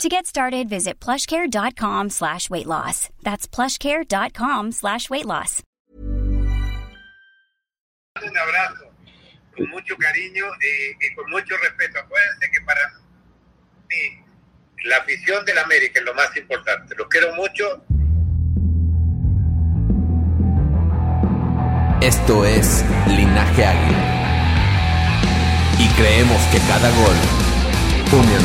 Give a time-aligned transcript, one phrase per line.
[0.00, 3.08] To get started, visit plushcare.com slash weight loss.
[3.22, 5.62] That's plushcare.com slash weight loss.
[8.20, 8.84] Un abrazo
[9.56, 11.98] con mucho cariño y, y con mucho respeto.
[12.00, 12.80] Acuérdense que para
[13.88, 14.24] mí
[14.84, 16.94] la afición del América es lo más importante.
[16.96, 17.84] Los quiero mucho.
[22.00, 24.08] Esto es Linaje Águila.
[25.78, 27.16] Y creemos que cada gol
[28.12, 28.44] une al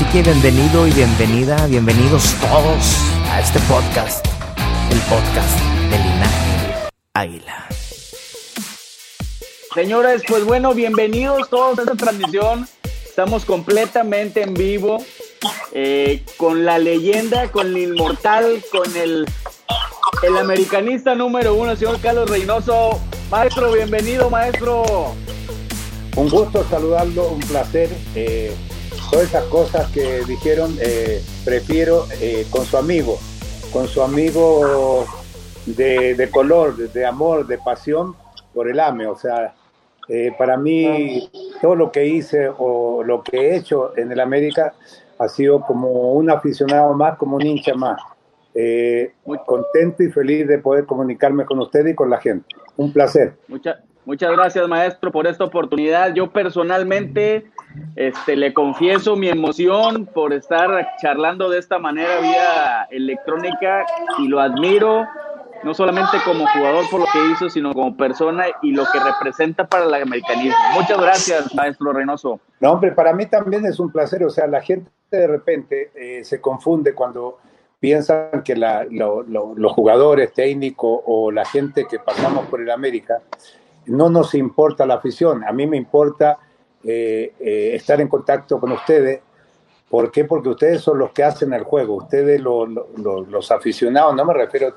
[0.00, 2.96] Así que bienvenido y bienvenida, bienvenidos todos
[3.30, 4.26] a este podcast,
[4.90, 7.68] el podcast de Linaje Águila.
[9.74, 12.66] Señores, pues bueno, bienvenidos todos a esta transmisión.
[13.04, 15.04] Estamos completamente en vivo
[15.72, 19.26] eh, con la leyenda, con el inmortal, con el,
[20.22, 22.98] el americanista número uno, señor Carlos Reynoso.
[23.30, 25.14] Maestro, bienvenido, maestro.
[26.16, 27.90] Un gusto saludarlo, un placer.
[28.14, 28.56] Eh,
[29.10, 33.18] todas esas cosas que dijeron, eh, prefiero eh, con su amigo,
[33.72, 35.04] con su amigo
[35.66, 38.14] de, de color, de, de amor, de pasión
[38.54, 39.06] por el AME.
[39.06, 39.54] O sea,
[40.08, 41.30] eh, para mí
[41.60, 44.74] todo lo que hice o lo que he hecho en el América
[45.18, 48.00] ha sido como un aficionado más, como un hincha más.
[48.54, 52.46] Eh, muy contento y feliz de poder comunicarme con usted y con la gente.
[52.76, 53.34] Un placer.
[53.46, 53.78] Muchas
[54.10, 56.12] muchas gracias, maestro, por esta oportunidad.
[56.14, 57.48] Yo personalmente
[57.94, 63.86] este, le confieso mi emoción por estar charlando de esta manera vía electrónica
[64.18, 65.06] y lo admiro
[65.62, 69.68] no solamente como jugador por lo que hizo, sino como persona y lo que representa
[69.68, 70.58] para el americanismo.
[70.74, 72.40] Muchas gracias, maestro Reynoso.
[72.58, 74.24] No, hombre, para mí también es un placer.
[74.24, 77.38] O sea, la gente de repente eh, se confunde cuando
[77.78, 82.70] piensan que la, lo, lo, los jugadores técnicos o la gente que pasamos por el
[82.70, 83.20] América
[83.86, 85.44] no nos importa la afición.
[85.44, 86.38] A mí me importa
[86.84, 89.20] eh, eh, estar en contacto con ustedes.
[89.88, 90.24] ¿Por qué?
[90.24, 91.94] Porque ustedes son los que hacen el juego.
[91.94, 94.74] Ustedes, lo, lo, los aficionados, no me refiero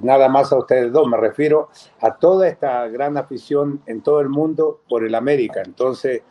[0.00, 1.68] nada más a ustedes dos, me refiero
[2.00, 5.62] a toda esta gran afición en todo el mundo por el América.
[5.64, 6.22] Entonces,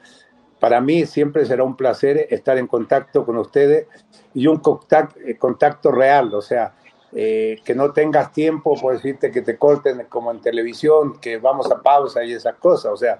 [0.59, 3.87] para mí siempre será un placer estar en contacto con ustedes
[4.33, 6.73] y un contacto, contacto real, o sea,
[7.13, 11.69] eh, que no tengas tiempo por decirte que te corten como en televisión, que vamos
[11.71, 12.93] a pausa y esas cosas.
[12.93, 13.19] O sea,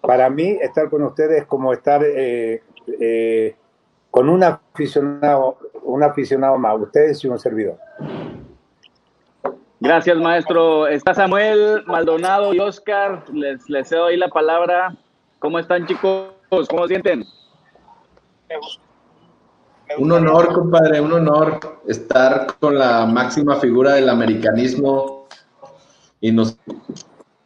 [0.00, 2.62] para mí estar con ustedes es como estar eh,
[3.00, 3.56] eh,
[4.10, 7.76] con un aficionado, un aficionado más, ustedes y un servidor.
[9.80, 10.86] Gracias, maestro.
[10.86, 13.24] Está Samuel, Maldonado y Oscar.
[13.32, 14.96] Les, les cedo ahí la palabra.
[15.40, 16.30] ¿Cómo están, chicos?
[16.48, 17.24] ¿Cómo sienten?
[19.98, 25.28] Un honor, compadre, un honor estar con la máxima figura del americanismo
[26.20, 26.58] y nos,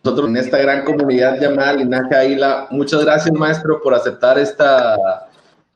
[0.03, 2.67] nosotros en esta gran comunidad llamada Linaje Águila.
[2.71, 4.97] Muchas gracias, maestro, por aceptar esta,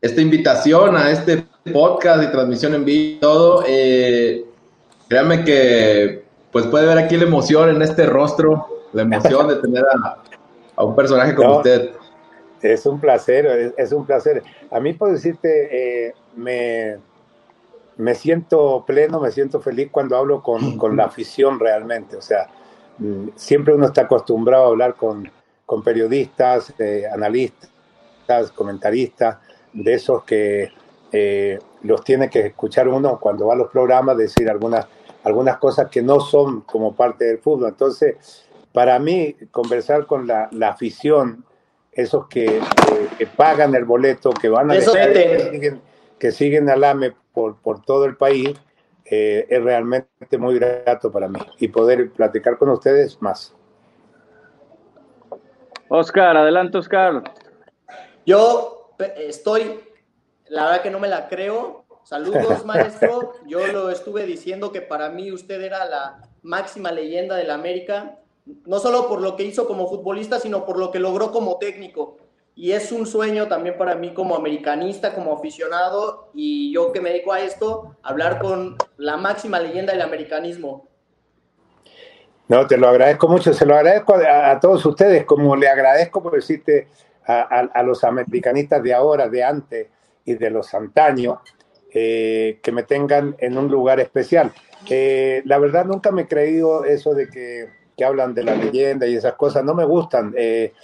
[0.00, 3.64] esta invitación a este podcast y transmisión en vivo y todo.
[3.66, 4.44] Eh,
[5.08, 9.84] créame que pues puede ver aquí la emoción en este rostro, la emoción de tener
[9.84, 10.22] a,
[10.76, 11.90] a un personaje como no, usted.
[12.62, 14.42] Es un placer, es, es, un placer.
[14.70, 16.98] A mí, por decirte, eh, me,
[17.96, 22.16] me siento pleno, me siento feliz cuando hablo con, con la afición realmente.
[22.16, 22.48] O sea,
[22.98, 25.30] mm, siempre uno está acostumbrado a hablar con,
[25.66, 27.70] con periodistas, eh, analistas,
[28.54, 29.38] comentaristas,
[29.72, 30.70] de esos que
[31.12, 34.86] eh, los tiene que escuchar uno cuando va a los programas, decir algunas
[35.24, 37.70] algunas cosas que no son como parte del fútbol.
[37.70, 41.44] Entonces, para mí, conversar con la, la afición,
[41.90, 44.74] esos que, que, que, pagan el boleto, que van a...
[44.74, 45.80] que, siguen,
[46.24, 48.54] que siguen al AME por, por todo el país,
[49.04, 51.38] eh, es realmente muy grato para mí.
[51.58, 53.54] Y poder platicar con ustedes más.
[55.90, 57.22] Oscar, adelante, Oscar.
[58.24, 59.80] Yo estoy,
[60.48, 63.34] la verdad que no me la creo, Saludos, maestro.
[63.46, 68.18] Yo lo estuve diciendo que para mí usted era la, máxima leyenda del América,
[68.64, 72.16] no solo por lo que hizo como futbolista, sino por lo que logró como técnico.
[72.56, 77.10] Y es un sueño también para mí como americanista, como aficionado, y yo que me
[77.10, 80.88] dedico a esto, hablar con la máxima leyenda del americanismo.
[82.46, 86.34] No, te lo agradezco mucho, se lo agradezco a, todos ustedes, como le agradezco por
[86.34, 86.88] decirte
[87.26, 89.88] a, los americanistas de ahora, de antes
[90.24, 91.38] y de los antaños,
[91.92, 94.52] eh, que me tengan en un lugar especial.
[94.90, 99.06] Eh, la verdad nunca me he creído eso de que, que, hablan de la leyenda
[99.06, 100.34] y esas cosas, no me gustan.
[100.36, 100.74] Eh,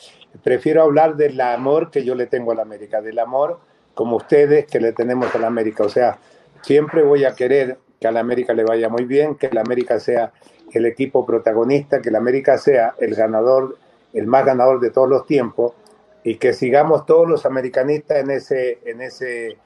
[0.42, 3.60] prefiero hablar del amor que yo le tengo a la América, del amor
[3.94, 5.84] como ustedes que le tenemos a la América.
[5.84, 6.18] O sea,
[6.62, 10.00] siempre voy a querer que a la América le vaya muy bien, que la América
[10.00, 10.32] sea
[10.72, 13.76] el equipo protagonista, que la América sea el ganador,
[14.12, 15.74] el más ganador de todos los tiempos
[16.22, 19.58] y que sigamos todos los americanistas en ese, en ese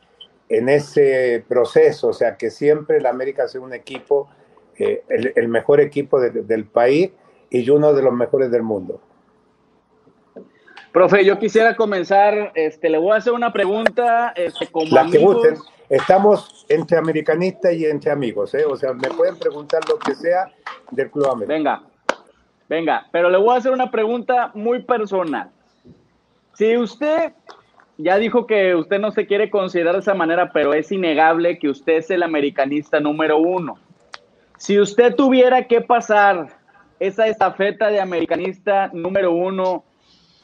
[0.48, 4.28] en ese proceso, o sea, que siempre la América sea un equipo,
[4.78, 7.10] eh, el, mejor equipo del país
[7.50, 9.00] y uno de los mejores del mundo.
[10.94, 15.18] Profe, yo quisiera comenzar, este, le voy a hacer una pregunta, este, como La que
[15.18, 15.56] gusten.
[15.88, 18.64] Estamos entre americanistas y entre amigos, ¿eh?
[18.64, 20.52] O sea, me pueden preguntar lo que sea
[20.92, 21.52] del Club América.
[21.52, 21.82] Venga,
[22.68, 25.50] venga, pero le voy a hacer una pregunta muy personal.
[26.52, 27.32] Si usted
[27.98, 31.70] ya dijo que usted no se quiere considerar de esa manera, pero es innegable que
[31.70, 33.78] usted es el americanista número uno.
[34.58, 36.50] Si usted tuviera que pasar
[37.00, 39.82] esa estafeta de americanista número uno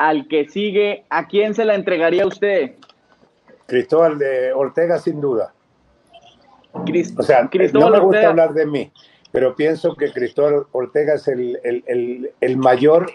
[0.01, 2.73] al que sigue, ¿a quién se la entregaría usted?
[3.67, 5.53] Cristóbal de Ortega, sin duda.
[6.73, 8.91] o sea, no me gusta hablar de mí,
[9.31, 13.13] pero pienso que Cristóbal Ortega es el, mayor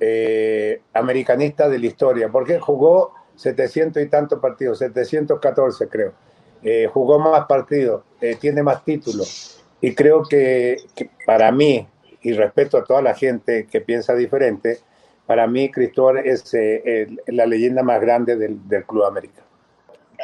[0.00, 6.14] eh, americanista de la historia, porque jugó 700 y tantos partidos, 714 creo.
[6.62, 9.62] Eh, jugó más partidos, eh, tiene más títulos.
[9.82, 10.78] Y creo que,
[11.26, 11.86] para mí,
[12.22, 14.78] y respeto a toda la gente que piensa diferente,
[15.26, 19.42] para mí Cristóbal es eh, la leyenda más grande del, del Club América.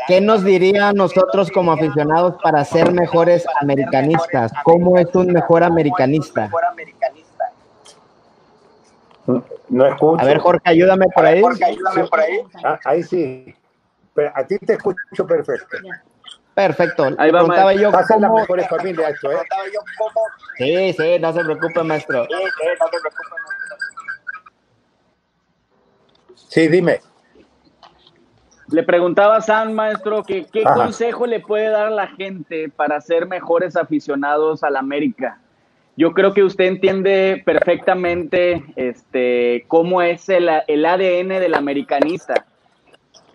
[0.07, 4.53] ¿Qué nos diría nosotros como aficionados para ser mejores americanistas?
[4.63, 6.49] ¿Cómo es un mejor americanista?
[9.69, 10.23] No escucho.
[10.23, 11.41] A ver, Jorge, ayúdame por ahí.
[11.41, 12.41] Jorge, ayúdame por ahí.
[12.65, 13.55] Ah, ahí sí.
[14.15, 15.77] Pero a ti te escucho perfecto.
[16.55, 17.05] Perfecto.
[17.19, 19.39] Ahí va, preguntaba yo Pasan las mejores familias esto, ¿eh?
[20.57, 22.25] Sí, sí, no se preocupe, maestro.
[22.25, 23.48] Sí, sí, no se preocupe, maestro.
[26.49, 27.01] Sí, dime.
[28.71, 33.01] Le preguntaba a San, maestro, que qué consejo le puede dar a la gente para
[33.01, 35.41] ser mejores aficionados al América
[35.99, 42.47] yo creo que usted entiende perfectamente este, cómo es el, ADN del americanista.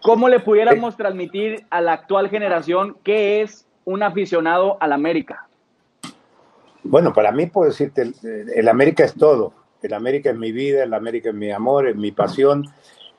[0.01, 5.45] ¿Cómo le pudiéramos transmitir a la actual generación qué es un aficionado al América?
[6.83, 8.13] Bueno, para mí puedo decirte,
[8.55, 9.51] el, América es todo.
[9.81, 12.63] El América es mi vida, el América es mi amor, es mi pasión.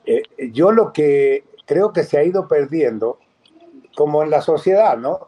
[0.05, 3.19] Eh, yo lo que creo que se ha ido perdiendo,
[3.95, 5.27] como en la sociedad, ¿no?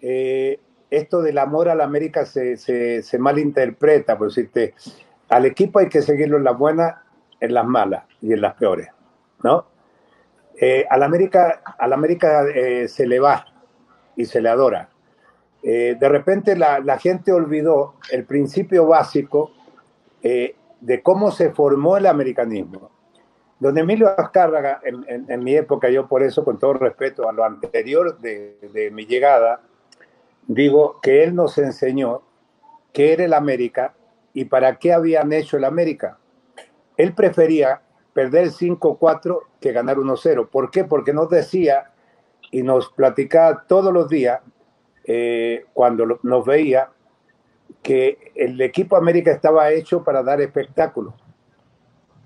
[0.00, 0.60] Eh,
[0.90, 4.74] esto del amor a la América se, se, malinterpreta, por decirte,
[5.30, 6.96] al equipo hay que seguirlo en las buenas,
[7.40, 8.88] en las malas y en las peores,
[9.42, 9.72] ¿no?
[10.60, 13.46] Eh, a la América, a la América eh, se le va
[14.16, 14.90] y se le adora.
[15.62, 19.52] Eh, de repente la, la, gente olvidó el principio básico
[20.22, 22.90] de cómo se formó el americanismo.
[23.62, 28.18] Don Emilio Azcárraga, en, mi época, yo por eso, con todo respeto a lo anterior
[28.18, 29.60] de, de mi llegada,
[30.48, 32.22] digo que él nos enseñó
[32.92, 33.94] qué era el América
[34.32, 36.18] y para qué habían hecho el América.
[36.96, 40.48] Él prefería perder 5-4 que ganar 1-0.
[40.48, 40.82] ¿Por qué?
[40.82, 41.92] Porque nos decía
[42.50, 44.40] y nos platicaba todos los días,
[45.04, 46.90] eh, cuando nos veía,
[47.80, 51.14] que el equipo América estaba hecho para dar espectáculo,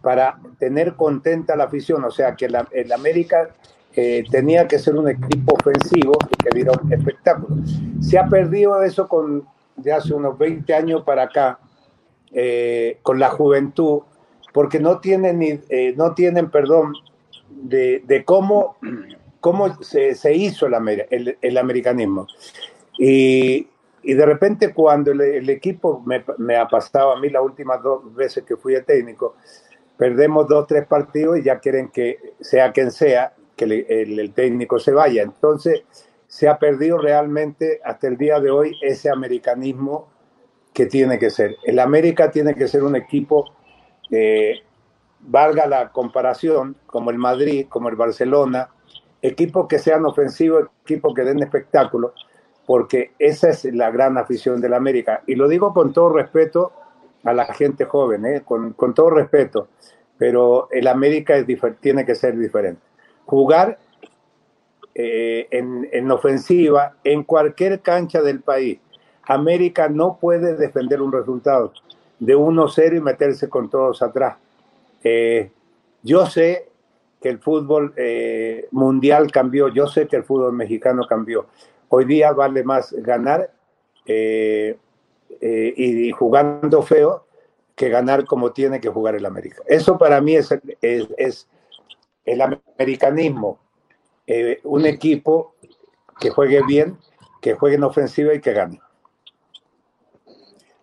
[0.07, 2.05] para tener contenta la afición.
[2.05, 3.51] O sea, que el América
[3.97, 7.57] eh, tenía que ser un equipo ofensivo y que diera un espectáculo.
[8.01, 9.45] Se ha perdido eso con,
[9.75, 11.59] de hace unos 20 años para acá,
[12.31, 14.03] eh, con la juventud,
[14.53, 16.93] porque no tienen, ni, eh, no tienen perdón,
[17.51, 18.77] de, de cómo,
[19.41, 22.29] cómo se, se hizo el, el, americanismo.
[22.97, 23.67] Y,
[24.05, 28.15] y, de repente cuando el, equipo me, me, ha pasado a mí las últimas dos
[28.15, 29.35] veces que fui a técnico,
[29.97, 34.93] perdemos dos, tres partidos y ya quieren que sea quien sea, que el, técnico se
[34.93, 35.23] vaya.
[35.23, 35.83] Entonces,
[36.27, 40.09] se ha perdido realmente hasta el día de hoy ese americanismo
[40.75, 41.57] que tiene que ser.
[41.65, 43.55] El América tiene que ser un equipo,
[44.11, 44.61] eh,
[45.21, 48.69] valga la comparación, como el Madrid, como el Barcelona,
[49.23, 52.13] equipos que sean ofensivos, equipos que den espectáculo,
[52.67, 55.23] porque esa es la gran afición del América.
[55.27, 56.73] Y lo digo con todo respeto
[57.27, 58.43] a la gente joven, ¿eh?
[58.45, 59.69] con, todo respeto,
[60.17, 61.35] pero el América
[61.81, 62.81] tiene que ser diferente.
[63.25, 63.79] Jugar
[64.95, 68.79] eh, en, en ofensiva en cualquier cancha del país.
[69.25, 71.73] América no puede defender un resultado
[72.21, 74.37] de 1-0 y meterse con todos atrás.
[75.03, 75.51] Eh,
[76.03, 76.69] yo sé
[77.21, 81.47] que el fútbol eh, mundial cambió, yo sé que el fútbol mexicano cambió.
[81.89, 83.51] Hoy día vale más ganar
[85.41, 87.27] y, jugando feo
[87.75, 89.63] que ganar como tiene que jugar el América.
[89.67, 91.49] Eso para mí es, es,
[92.25, 93.59] el americanismo.
[94.65, 95.55] un equipo
[96.19, 96.97] que juegue bien,
[97.41, 98.81] que juegue en ofensiva y que gane.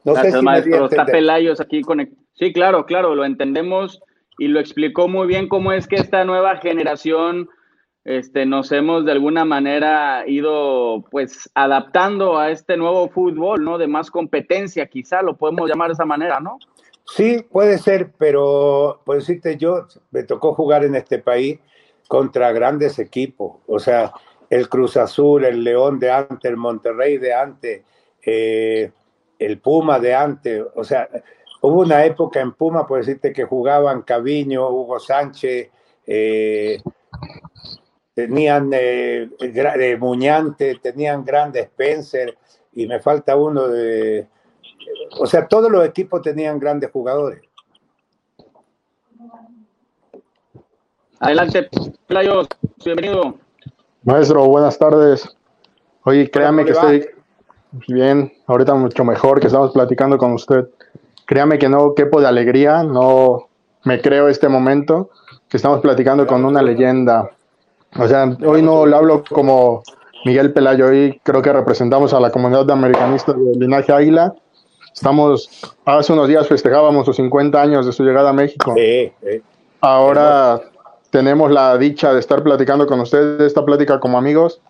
[0.03, 0.85] No Gracias, sé si maestro.
[0.85, 1.81] Está Pelayos aquí.
[2.33, 4.01] Sí, claro, claro, lo entendemos
[4.37, 7.49] y lo explicó muy bien cómo es que esta nueva generación
[8.05, 13.77] este, nos hemos de alguna manera ido pues adaptando a este nuevo fútbol, ¿no?
[13.77, 16.59] De más competencia, quizá lo podemos llamar de esa manera, ¿no?
[17.05, 21.59] Sí, puede ser, pero pues decirte yo, me tocó jugar en este país
[22.07, 24.13] contra grandes equipos, o sea,
[24.49, 27.83] el Cruz Azul, el León de antes, el Monterrey de antes,
[28.25, 28.91] eh,
[29.39, 31.09] el Puma de antes, o sea,
[31.61, 35.69] hubo una época en Puma, por decirte, que jugaban Caviño, Hugo Sánchez,
[36.05, 36.81] eh,
[38.13, 42.37] tenían eh, de Muñante, tenían grandes Spencer,
[42.73, 44.27] y me falta uno de...
[45.19, 47.41] O sea, todos los equipos tenían grandes jugadores.
[51.19, 51.69] Adelante,
[52.07, 52.47] Playos,
[52.83, 53.35] bienvenido.
[54.03, 55.27] Maestro, buenas tardes.
[56.03, 57.07] Oye, créame que estoy,
[57.87, 60.67] Bien, ahorita mucho mejor que estamos platicando con usted.
[61.25, 63.49] Créame que no quepo de alegría, no
[63.83, 65.09] me creo este momento
[65.49, 67.31] que estamos platicando con una leyenda.
[67.99, 69.83] O sea, hoy no lo hablo como
[70.25, 74.33] Miguel Pelayo, hoy creo que representamos a la comunidad de americanistas del linaje Águila.
[74.93, 75.49] Estamos,
[75.85, 78.75] hace unos días festejábamos los 50 años de su llegada a México.
[79.81, 80.61] Ahora
[81.09, 84.61] tenemos la dicha de estar platicando con ustedes esta plática como amigos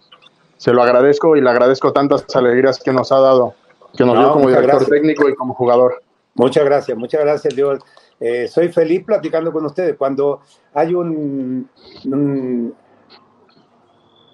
[0.63, 3.53] se lo agradezco y le agradezco tantas alegrías que nos ha dado,
[3.97, 6.01] que nos dio como director técnico y como jugador.
[6.35, 7.79] Muchas gracias, muchas gracias, Dios.
[8.17, 9.97] Eh, soy feliz platicando con ustedes.
[9.97, 10.39] Cuando
[10.73, 11.69] hay un,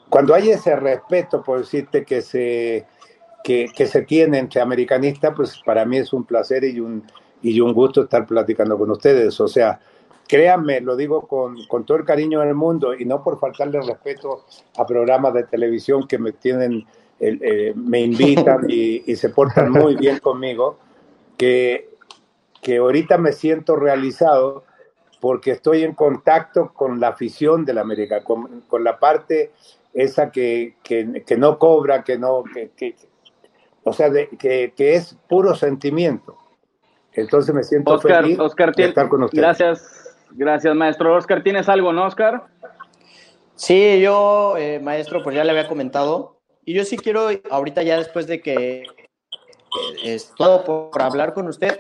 [0.10, 2.86] cuando hay ese respeto, por decirte, que se,
[3.44, 7.04] que, que, se tiene entre americanistas, pues para mí es un placer y un,
[7.42, 9.40] y un gusto estar platicando con ustedes.
[9.40, 9.80] O sea,
[10.30, 14.46] Créanme, lo digo con, todo el cariño del mundo y no por faltarle respeto
[14.78, 16.86] a programas de televisión que me tienen,
[17.20, 20.78] eh, me invitan y, se portan muy bien conmigo,
[21.36, 21.90] que,
[22.62, 24.66] que ahorita me siento realizado
[25.20, 29.52] porque estoy en contacto con la afición de la América, con, la parte
[29.94, 30.76] esa que,
[31.38, 32.96] no cobra, que no, que,
[33.84, 36.38] o sea, que, es puro sentimiento.
[37.14, 39.42] Entonces me siento feliz de estar con ustedes.
[39.42, 40.00] Gracias,
[40.32, 41.16] Gracias, maestro.
[41.16, 42.44] Oscar, ¿tienes algo, no, Oscar?
[43.56, 46.40] Sí, yo, eh, maestro, pues ya le había comentado.
[46.66, 48.84] Y yo sí quiero, ahorita ya después de que
[50.04, 51.80] es todo por, hablar con usted,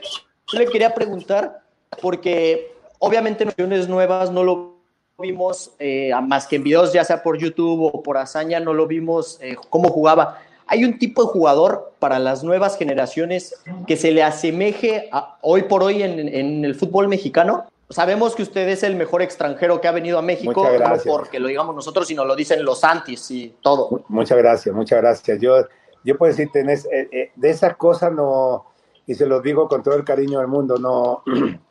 [0.51, 1.61] yo le quería preguntar,
[2.01, 4.78] porque obviamente en opciones nuevas no lo
[5.19, 8.87] vimos eh, más que en videos, ya sea por YouTube o por hazaña, no lo
[8.87, 10.39] vimos eh, cómo jugaba.
[10.67, 13.55] ¿Hay un tipo de jugador para las nuevas generaciones
[13.87, 15.09] que se le asemeje
[15.41, 17.65] hoy por hoy en el fútbol mexicano?
[17.89, 21.47] sabemos que usted es el mejor extranjero que ha venido a México, no porque lo
[21.47, 24.03] digamos nosotros, sino lo dicen los antis y todo.
[24.07, 25.39] Muchas gracias, muchas gracias.
[25.39, 25.65] Yo,
[26.03, 28.65] yo puedo decirte, eh, eh, de esas cosas no,
[29.07, 31.23] y se los digo con todo el cariño del mundo, no,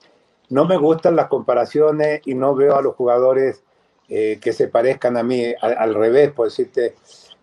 [0.51, 3.63] no me gustan las comparaciones y no veo a los jugadores
[4.09, 5.45] eh, que se parezcan a mí.
[5.61, 6.95] Al, revés, por decirte,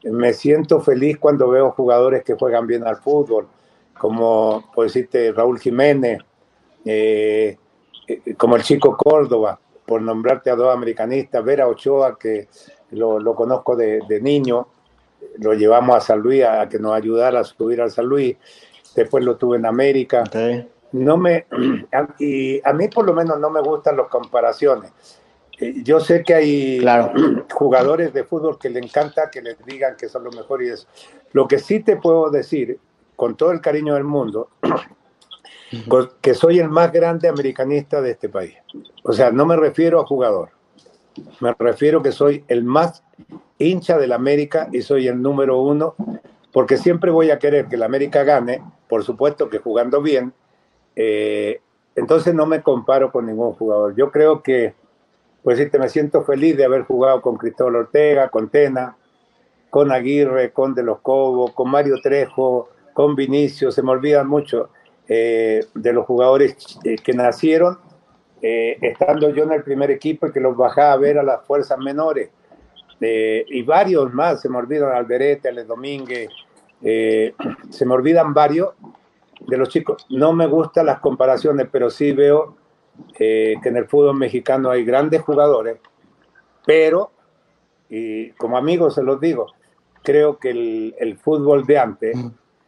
[0.04, 3.48] me siento feliz cuando veo jugadores que juegan bien al fútbol,
[3.98, 6.20] como, por decirte, Raúl Jiménez.
[6.84, 7.58] Eh,
[8.08, 12.48] eh, como el chico Córdoba, por nombrarte a dos americanistas, Vera Ochoa, que
[12.92, 14.68] lo, conozco de, niño,
[15.38, 18.36] lo llevamos a San Luis a, que nos ayudara a subir al San Luis,
[18.96, 20.24] después lo tuve en América.
[20.92, 21.46] No me,
[22.20, 24.92] y a mí por lo menos no me gustan las comparaciones.
[25.60, 26.86] Eh, yo sé que hay
[27.54, 30.88] jugadores de fútbol que le encanta que les digan que son los mejores.
[31.32, 32.80] Lo que sí te puedo decir,
[33.16, 34.50] con todo el cariño del mundo,
[36.22, 38.56] que soy el más grande americanista de este país.
[39.04, 40.50] O sea, no me refiero a jugador,
[41.40, 43.04] me refiero que soy el más
[43.58, 45.96] hincha del América y soy el número uno,
[46.52, 50.34] porque siempre voy a querer que la América gane, por supuesto que jugando bien.
[50.96, 51.62] Eh,
[51.96, 53.96] entonces no me comparo con ningún jugador.
[53.96, 54.74] Yo creo que,
[55.44, 58.98] pues sí, te me siento feliz de haber jugado con Cristóbal Ortega, con Tena,
[59.70, 64.70] con Aguirre, con De los Cobos, con Mario Trejo, con Vinicio, se me olvidan mucho
[65.08, 67.80] eh, de los jugadores eh, que nacieron
[68.42, 71.80] estando yo en el primer equipo y que los bajaba a ver a las fuerzas
[71.80, 72.30] menores.
[73.00, 76.30] y varios más, se me olvidan Alberete, Ale Domínguez,
[76.80, 78.76] se me olvidan varios
[79.48, 80.06] de los chicos.
[80.10, 82.56] No me gustan las comparaciones, pero sí veo
[83.18, 85.80] que en el fútbol mexicano hay grandes jugadores,
[86.66, 87.12] pero,
[87.90, 89.48] y como amigos se los digo,
[90.02, 92.18] creo que el, el fútbol de antes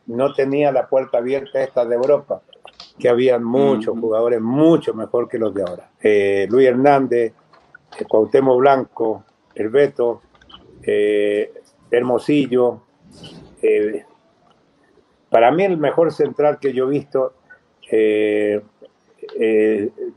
[0.07, 2.41] no tenía la puerta abierta esta de Europa,
[2.97, 5.91] que habían muchos jugadores mucho mejor que los de ahora.
[6.01, 7.33] Eh, Luis Hernández,
[7.99, 10.21] eh, Cuauhtémoc Blanco, El Beto,
[10.81, 11.53] eh,
[11.91, 12.81] Hermosillo.
[15.29, 17.33] Para mí el mejor central que yo he visto,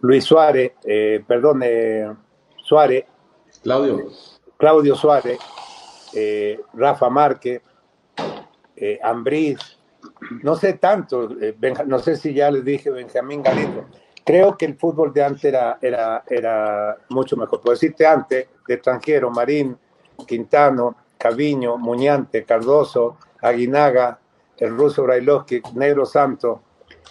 [0.00, 0.72] Luis Suárez,
[1.26, 1.62] perdón,
[2.56, 3.04] Suárez.
[3.62, 4.08] Claudio.
[4.56, 5.38] Claudio Suárez,
[6.74, 7.62] Rafa Márquez,
[9.02, 9.80] Ambriz,
[10.42, 13.86] no sé tanto, eh, no sé si ya les dije Benjamín Galindo.
[14.24, 17.60] Creo que el fútbol de antes era, era, era mucho mejor.
[17.60, 19.76] Por decirte antes, de extranjero, Marín,
[20.26, 24.18] Quintano, Caviño, Muñante, Cardoso, Aguinaga,
[24.60, 26.62] el ruso Brailovsky, Negro Santo.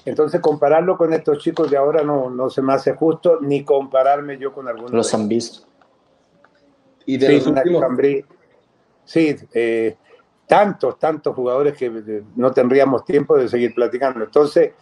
[0.05, 4.37] Entonces, compararlo con estos chicos de ahora no, no se me hace justo, ni compararme
[4.37, 4.91] yo con algunos.
[4.91, 5.67] Los han visto.
[7.05, 7.83] Y de los últimos...
[9.03, 9.97] Sí, eh,
[10.45, 14.23] tantos, tantos jugadores que eh, no tendríamos tiempo de seguir platicando.
[14.23, 14.73] Entonces,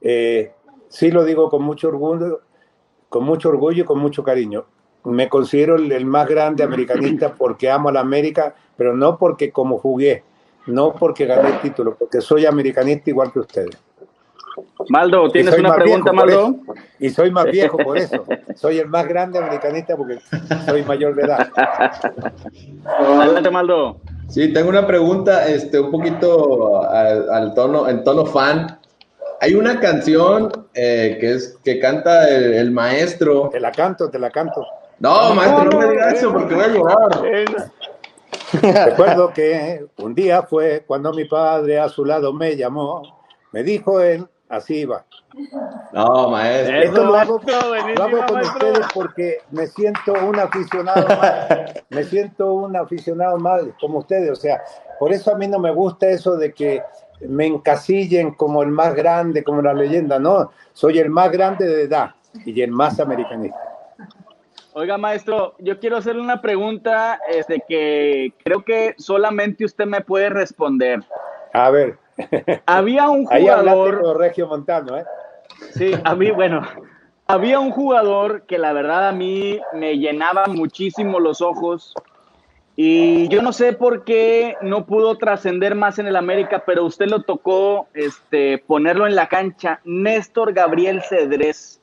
[0.00, 0.52] eh,
[0.88, 2.40] sí lo digo con mucho orgullo,
[3.08, 4.66] con mucho orgullo y con mucho cariño.
[5.04, 9.78] Me considero el, más grande americanista porque amo a la América, pero no porque como
[9.78, 10.24] jugué,
[10.66, 13.76] no porque gané el título, porque soy americanista igual que ustedes.
[14.88, 16.56] Maldo, ¿tienes una pregunta, Maldo?
[16.98, 18.24] Y soy más viejo por eso.
[18.54, 20.18] Soy el más grande americanista porque
[20.64, 21.48] soy mayor de edad.
[22.84, 24.00] Adelante, Maldo.
[24.28, 28.78] Sí, tengo una pregunta, este, un poquito al, tono, en tono fan.
[29.40, 33.50] Hay una canción eh, que es que canta el, maestro.
[33.50, 34.66] Te la canto, te la canto.
[34.98, 37.10] No, maestro, no, me digas eso porque voy a llorar.
[38.62, 43.02] Recuerdo que un día fue cuando mi padre a su lado me llamó,
[43.52, 45.04] me dijo él, así iba.
[45.92, 46.82] No, maestro.
[46.82, 51.48] Esto lo hago, con ustedes porque me siento un aficionado más.
[51.90, 54.30] Me siento un aficionado más como ustedes.
[54.30, 54.62] O sea,
[54.98, 56.82] por eso a mí no me gusta eso de que
[57.20, 60.18] me encasillen como el más grande, como la leyenda.
[60.18, 63.75] No, soy el más grande de edad y el más americanista.
[64.78, 70.28] Oiga, maestro, yo quiero hacerle una pregunta este, que creo que solamente usted me puede
[70.28, 71.00] responder.
[71.54, 71.96] A ver.
[72.66, 74.02] Había un jugador.
[74.04, 75.04] Ahí Regio Montano, ¿eh?
[75.70, 76.60] Sí, a mí, bueno,
[77.26, 81.94] había un jugador que la verdad a mí me llenaba muchísimo los ojos
[82.76, 87.06] y yo no sé por qué no pudo trascender más en el América, pero usted
[87.06, 91.80] lo tocó este, ponerlo en la cancha, Néstor Gabriel Cedrés.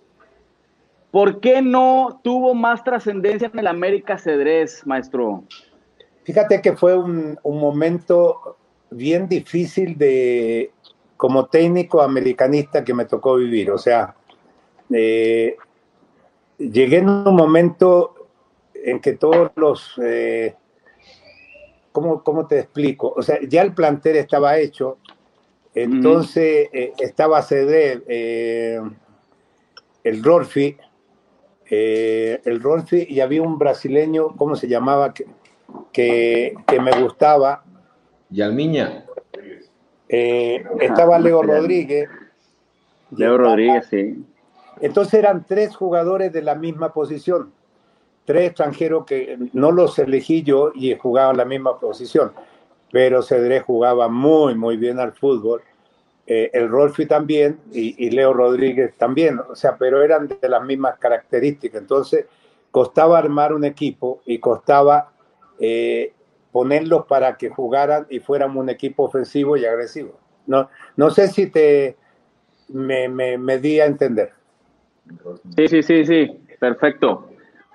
[1.14, 5.44] ¿Por qué no tuvo más trascendencia en el América Cedrés, maestro?
[6.24, 8.58] Fíjate que fue un, un momento
[8.90, 10.72] bien difícil de,
[11.16, 13.70] como técnico americanista que me tocó vivir.
[13.70, 14.16] O sea,
[14.92, 15.56] eh,
[16.58, 18.16] llegué en un momento
[18.74, 19.94] en que todos los...
[20.04, 20.56] Eh,
[21.92, 23.14] ¿cómo, ¿cómo, te explico?
[23.16, 24.98] O sea, ya el plantel estaba hecho,
[25.76, 28.82] entonces eh, estaba CD, eh,
[30.04, 30.76] el Rolfi,
[31.70, 35.14] el Rolfi, y había un brasileño, ¿cómo se llamaba?
[35.14, 35.26] Que,
[35.92, 37.64] que, que me gustaba.
[38.30, 39.06] Yalmiña.
[40.10, 42.10] Eh, estaba Leo Rodríguez.
[43.12, 44.24] Leo Rodríguez, sí.
[44.82, 47.52] Entonces eran tres jugadores de la misma posición,
[48.26, 52.34] tres extranjeros que no los elegí yo y jugaban la misma posición,
[52.92, 55.62] pero Cedré jugaba muy, muy bien al fútbol.
[56.26, 60.98] Eh, el Rolfi también y, Leo Rodríguez también, o sea, pero eran de las mismas
[60.98, 61.82] características.
[61.82, 62.26] Entonces,
[62.72, 65.12] costaba armar un equipo y costaba
[65.60, 66.14] eh,
[66.52, 70.18] ponerlos para que jugaran y fueran un equipo ofensivo y agresivo.
[70.48, 71.98] No, no sé si te
[72.70, 74.32] me, me, di a entender.
[75.58, 77.30] Sí, sí, sí, sí, perfecto.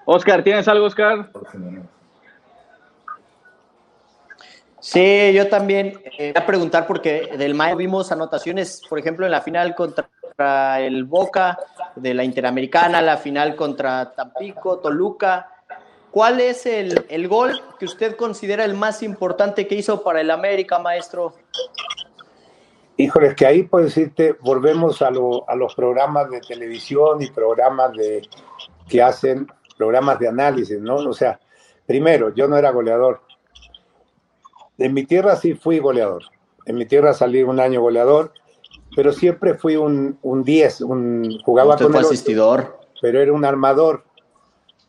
[0.07, 1.31] Oscar, ¿tienes algo, Oscar?
[4.91, 9.33] Sí, yo también eh, voy a preguntar porque del Mayo vimos anotaciones, por ejemplo, en
[9.33, 11.59] la final contra el Boca
[11.95, 15.51] de la Interamericana, la final contra Tampico, Toluca,
[16.11, 20.79] ¿Cuál es el, gol que usted considera el más importante que hizo para el América,
[20.79, 21.35] maestro?
[22.97, 28.27] Híjoles, que ahí puedo decirte, volvemos a, los programas de televisión y programas de
[28.89, 29.47] que hacen
[29.77, 30.97] programas de análisis, ¿no?
[30.97, 31.39] O sea,
[31.87, 33.28] primero, yo no era goleador.
[34.79, 36.23] En mi tierra sí fui goleador.
[36.65, 38.33] En mi tierra salí un año goleador,
[38.95, 42.79] pero siempre fui un 10, un, jugaba con el asistidor.
[43.01, 44.05] pero era un armador.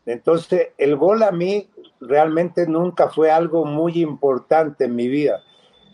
[0.05, 5.41] Entonces, el gol a mí realmente nunca fue algo muy importante en mi vida.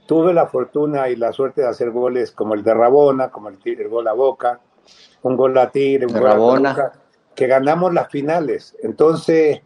[0.08, 3.58] Tuve la fortuna y la suerte de hacer goles como el de Rabona, como el,
[3.63, 4.62] el gol a Boca,
[5.23, 6.93] un gol a Tigre, un gol a Boca,
[7.36, 8.77] que ganamos las finales.
[8.84, 9.62] Entonces,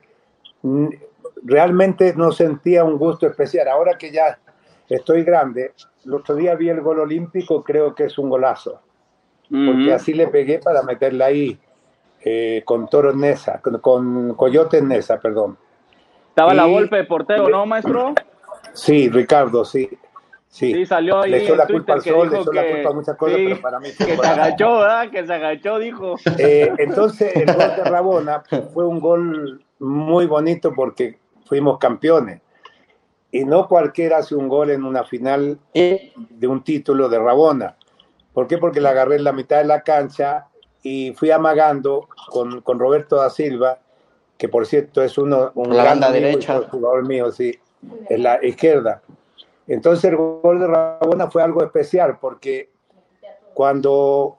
[1.44, 3.68] realmente no sentía un gusto especial.
[3.68, 4.40] Ahora que ya
[4.88, 5.74] estoy grande,
[6.06, 8.82] el otro día vi el gol olímpico, creo que es un golazo.
[9.50, 11.60] Porque así le pegué para meterla ahí
[12.24, 15.58] eh, con Toro Nesa, con, Coyote Nesa, perdón.
[16.30, 18.14] Estaba la golpe de portero, ¿no, maestro?
[18.74, 19.90] Sí, Ricardo, sí.
[20.50, 21.32] Sí, salió ahí.
[21.32, 23.80] Le echó la culpa al sol, le echó la culpa a muchas cosas, pero para
[23.80, 23.90] mí.
[23.98, 25.10] Que se agachó, ¿verdad?
[25.12, 26.16] Que se agachó, dijo.
[26.38, 31.18] Eh, entonces, el gol de Rabona fue un gol muy bonito porque
[31.50, 32.42] fuimos campeones.
[33.32, 37.76] Y no cualquiera hace un gol en una final de un título de Rabona.
[38.34, 38.58] ¿Por qué?
[38.58, 40.48] Porque la agarré en la mitad de la cancha
[40.82, 43.80] y fui amagando con, con Roberto da Silva,
[44.38, 46.62] que por cierto es uno, un gran derecha.
[46.72, 47.60] jugador mío, sí,
[48.10, 49.02] en la izquierda.
[49.68, 52.70] Entonces el gol de Rabona fue algo especial porque
[53.54, 54.38] cuando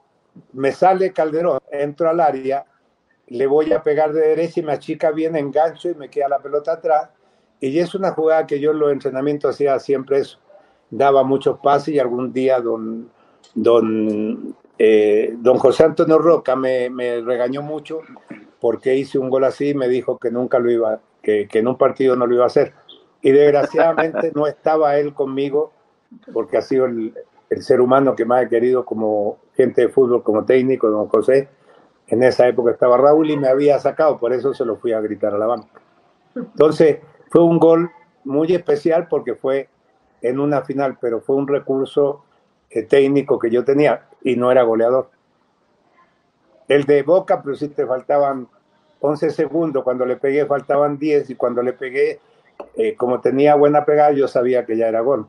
[0.53, 2.65] me sale Calderón, entro al área,
[3.31, 6.39] le voy a pegar de derecha y me achica bien, engancho y me queda la
[6.39, 7.09] pelota atrás.
[7.61, 10.37] Y es una jugada que yo en los entrenamientos hacía siempre eso.
[10.89, 13.09] Daba muchos pases y algún día don,
[13.55, 16.89] don eh, don José Antonio Roca me,
[17.21, 18.01] regañó mucho
[18.59, 21.77] porque hice un gol así y me dijo que nunca lo iba, que, en un
[21.77, 22.73] partido no lo iba a hacer.
[23.21, 25.71] Y desgraciadamente no estaba él conmigo
[26.33, 27.13] porque ha sido el,
[27.61, 31.47] ser humano que más he querido como gente de fútbol, como técnico, don José.
[32.11, 34.99] En esa época estaba Raúl y me había sacado, por eso se lo fui a
[34.99, 35.69] gritar a la banca.
[36.35, 37.89] Entonces, fue un gol
[38.25, 39.69] muy especial porque fue
[40.21, 42.25] en una final, pero fue un recurso
[42.69, 45.09] eh, técnico que yo tenía y no era goleador.
[46.67, 48.49] El de Boca, pero si te faltaban
[48.99, 52.19] 11 segundos, cuando le pegué faltaban 10 y cuando le pegué,
[52.75, 55.27] eh, como tenía buena pegada, yo sabía que ya era gol.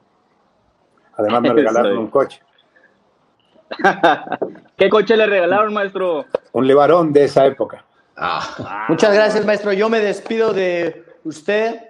[1.16, 2.42] Además me regalaron un coche.
[4.76, 6.26] ¿Qué coche le regalaron, maestro?
[6.52, 7.84] Un Levarón de esa época.
[8.16, 8.86] Ah.
[8.88, 9.72] Muchas gracias, maestro.
[9.72, 11.80] Yo me despido de usted.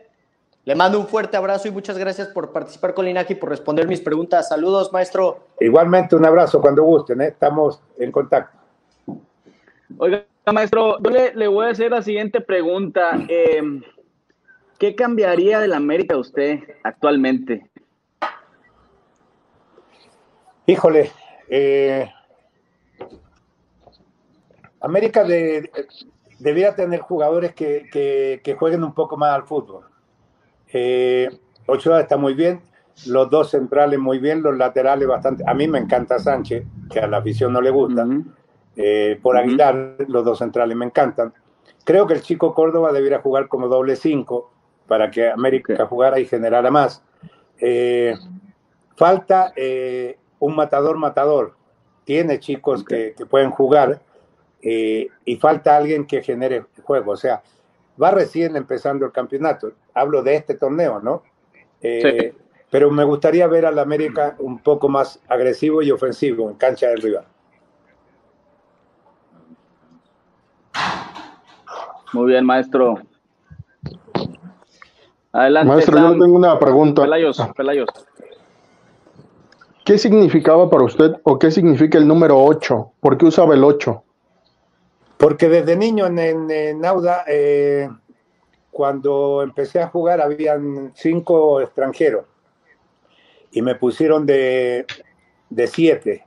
[0.64, 3.88] Le mando un fuerte abrazo y muchas gracias por participar con Linaje y por responder
[3.88, 4.49] mis preguntas.
[4.49, 5.49] Saludos, maestro.
[5.61, 7.29] Igualmente, un abrazo cuando gusten, ¿eh?
[7.29, 8.57] estamos en contacto.
[9.99, 13.18] Oiga, maestro, yo le, voy a hacer la siguiente pregunta.
[13.29, 13.83] Em,
[14.79, 17.68] ¿Qué cambiaría de la América usted actualmente?
[20.66, 21.11] Híjole,
[21.55, 22.11] eh,
[24.81, 25.25] América
[26.38, 29.93] debía tener jugadores que jueguen un poco más al fútbol
[30.73, 31.29] eh,
[31.67, 32.61] Ochoa está muy bien,
[33.07, 35.45] los dos centrales muy bien, los laterales bastante.
[35.47, 38.07] A mí me encanta Sánchez, que a la afición no le gusta.
[38.77, 41.33] Eh, por Aguilar, los dos centrales me encantan.
[41.85, 44.51] Creo que el chico Córdoba debiera jugar como doble cinco
[44.87, 47.03] para que América jugara y generara más.
[47.59, 48.15] Eh,
[48.97, 51.55] falta eh, un matador matador.
[52.05, 54.00] Tiene chicos que, que, pueden jugar
[54.61, 57.12] y falta alguien que genere juego.
[57.12, 57.42] O sea,
[58.00, 59.72] va recién empezando el campeonato.
[59.94, 61.22] Hablo de este torneo, ¿no?
[61.81, 62.35] Eh,
[62.70, 67.02] pero me gustaría ver al América un poco más agresivo y ofensivo en cancha del
[67.02, 67.26] rival.
[72.12, 72.98] Muy bien, maestro.
[75.33, 75.68] Adelante.
[75.68, 77.02] Maestro, yo tengo una pregunta.
[77.02, 77.40] Pelayos.
[77.57, 77.88] Pelayos.
[79.85, 82.92] ¿Qué significaba para usted o qué significa el número 8?
[83.01, 84.03] ¿Por qué usaba el 8?
[85.16, 86.18] Porque desde niño en,
[86.51, 87.88] en, Auda, eh,
[88.71, 92.25] cuando empecé a jugar, habían cinco extranjeros
[93.53, 94.87] y me pusieron de,
[95.51, 96.25] de siete.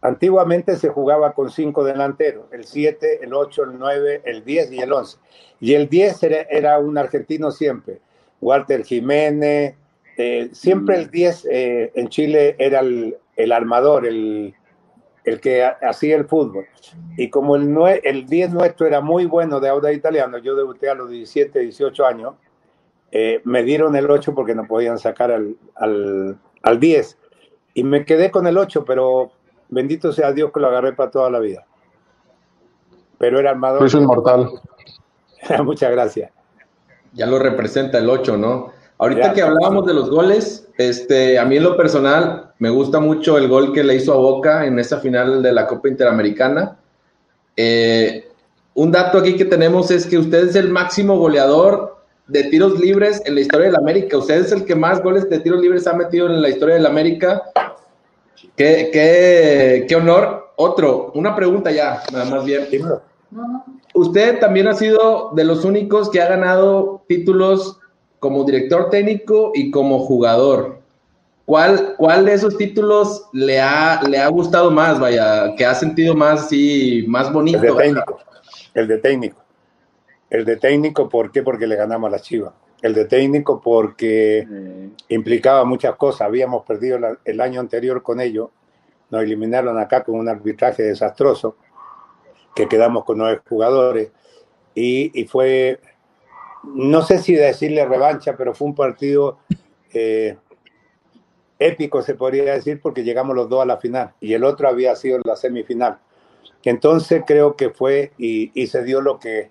[0.00, 4.80] Antiguamente se jugaba con cinco delanteros, el siete, el ocho, el nueve, el diez y
[4.80, 5.18] el once.
[5.60, 8.00] Y el diez era, un argentino siempre,
[8.40, 9.74] Walter Jiménez,
[10.18, 14.52] eh, siempre el diez eh, en Chile era el, el armador, el,
[15.22, 16.66] el que hacía el fútbol.
[17.16, 20.96] Y como el, el 10 nuestro era muy bueno de Auda Italiano, yo debuté a
[20.96, 22.34] los 17, 18 años,
[23.12, 27.16] eh, me dieron el 8 porque no podían sacar al, al, 10.
[27.74, 29.30] Y me quedé con el 8, pero
[29.68, 31.64] bendito sea Dios que lo agarré para toda la vida.
[33.18, 33.86] Pero era armador.
[33.86, 34.50] Es inmortal.
[35.64, 36.32] Muchas gracias.
[37.12, 38.77] Ya lo representa el 8, ¿no?
[38.98, 43.38] Ahorita que hablábamos de los goles, este, a mí en lo personal me gusta mucho
[43.38, 46.76] el gol que le hizo a Boca en esa final de la Copa Interamericana.
[47.56, 48.28] Eh,
[48.74, 53.22] un dato aquí que tenemos es que usted es el máximo goleador de tiros libres
[53.24, 54.18] en la historia de la América.
[54.18, 56.80] Usted es el que más goles de tiros libres ha metido en la historia de
[56.80, 57.42] la América.
[58.56, 60.52] Qué, qué, qué honor.
[60.56, 62.66] Otro, una pregunta ya, nada más bien.
[63.94, 67.78] Usted también ha sido de los únicos que ha ganado títulos
[68.18, 70.80] como director técnico y como jugador.
[71.44, 76.14] ¿Cuál, cuál de esos títulos le ha, le ha gustado más, vaya, que ha sentido
[76.14, 77.58] más así, más bonito?
[77.58, 78.18] El de técnico.
[78.74, 79.44] El de técnico.
[80.28, 81.42] El de técnico, ¿por qué?
[81.42, 82.52] Porque le ganamos a la Chivas.
[82.82, 84.46] El de técnico porque
[85.08, 86.22] implicaba muchas cosas.
[86.22, 88.50] Habíamos perdido el año anterior con ellos.
[89.10, 91.56] Nos eliminaron acá con un arbitraje desastroso,
[92.54, 94.10] que quedamos con nueve jugadores.
[94.74, 95.80] Y, y fue,
[96.74, 99.38] no sé si decirle revancha, pero fue un partido
[99.92, 100.36] eh,
[101.58, 104.14] épico, se podría decir, porque llegamos los dos a la final.
[104.20, 105.98] Y el otro había sido la semifinal.
[106.64, 109.50] Entonces creo que fue y, se dio lo que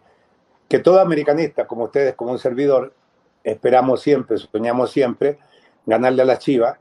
[0.70, 2.94] que todo americanista, como ustedes, como un servidor,
[3.44, 5.40] esperamos siempre, soñamos siempre,
[5.86, 6.78] ganarle a la Chiva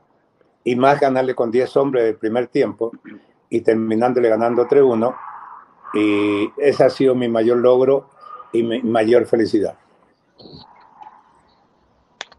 [0.63, 2.91] y más ganarle con 10 hombres del primer tiempo
[3.49, 5.15] y terminándole ganando 3-1.
[5.93, 8.09] Y ese ha sido mi mayor logro
[8.51, 9.77] y mi mayor felicidad.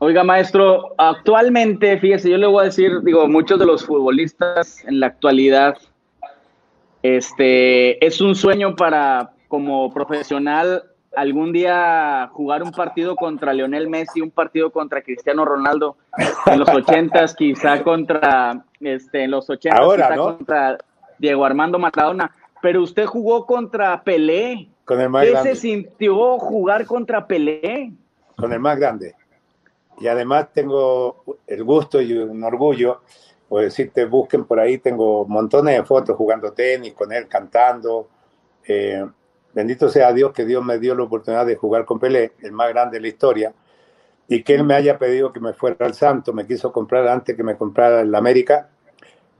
[0.00, 5.00] Oiga, maestro, actualmente, fíjese, yo le voy a decir, digo, muchos de los futbolistas en
[5.00, 5.76] la actualidad,
[7.02, 10.84] este, es un sueño para, como profesional,
[11.16, 15.96] algún día jugar un partido contra Lionel Messi, un partido contra Cristiano Ronaldo
[16.46, 20.78] en los ochentas, quizá contra este en los ochentas, quizá contra
[21.18, 22.30] Diego Armando Maradona,
[22.62, 24.68] pero usted jugó contra Pelé.
[24.88, 25.54] Con el más ¿Qué grande.
[25.54, 27.92] se sintió jugar contra Pelé?
[28.34, 29.14] Con el más grande.
[30.00, 33.02] Y además tengo el gusto y un orgullo,
[33.50, 38.08] pues decirte, busquen por ahí, tengo montones de fotos jugando tenis con él, cantando.
[38.66, 39.04] Eh,
[39.52, 42.70] Bendito sea Dios que Dios me dio la oportunidad de jugar con Pelé, el más
[42.70, 43.52] grande de la historia,
[44.26, 47.36] y que él me haya pedido que me fuera al Santo, me quiso comprar antes
[47.36, 48.70] que me comprara en la América,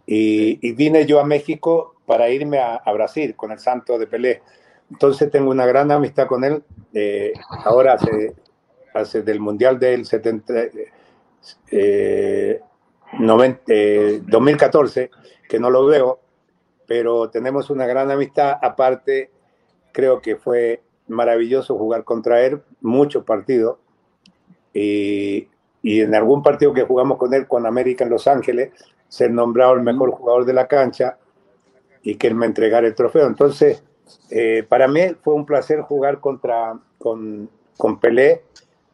[0.05, 4.07] y, y, vine yo a México para irme a, a, Brasil con el Santo de
[4.07, 4.43] Pelé.
[4.91, 6.63] Entonces tengo una gran amistad con él.
[6.95, 7.33] Eh,
[7.65, 8.35] ahora hace,
[8.95, 10.55] hace del Mundial del 70,
[11.71, 12.61] eh,
[13.19, 15.11] 90, eh, 2014,
[15.49, 16.21] que no lo veo,
[16.87, 18.57] pero tenemos una gran amistad.
[18.63, 19.31] Aparte,
[19.93, 23.79] creo que fue maravilloso jugar contra él, muchos partidos.
[24.73, 25.49] Y,
[25.83, 28.71] y, en algún partido que jugamos con él, con América en Los Ángeles,
[29.09, 31.19] ser nombrado el mejor jugador de la cancha
[32.03, 33.27] y que él me entregara el trofeo.
[33.27, 33.83] Entonces,
[34.31, 38.43] eh, para mí fue un placer jugar contra, con, con Pelé,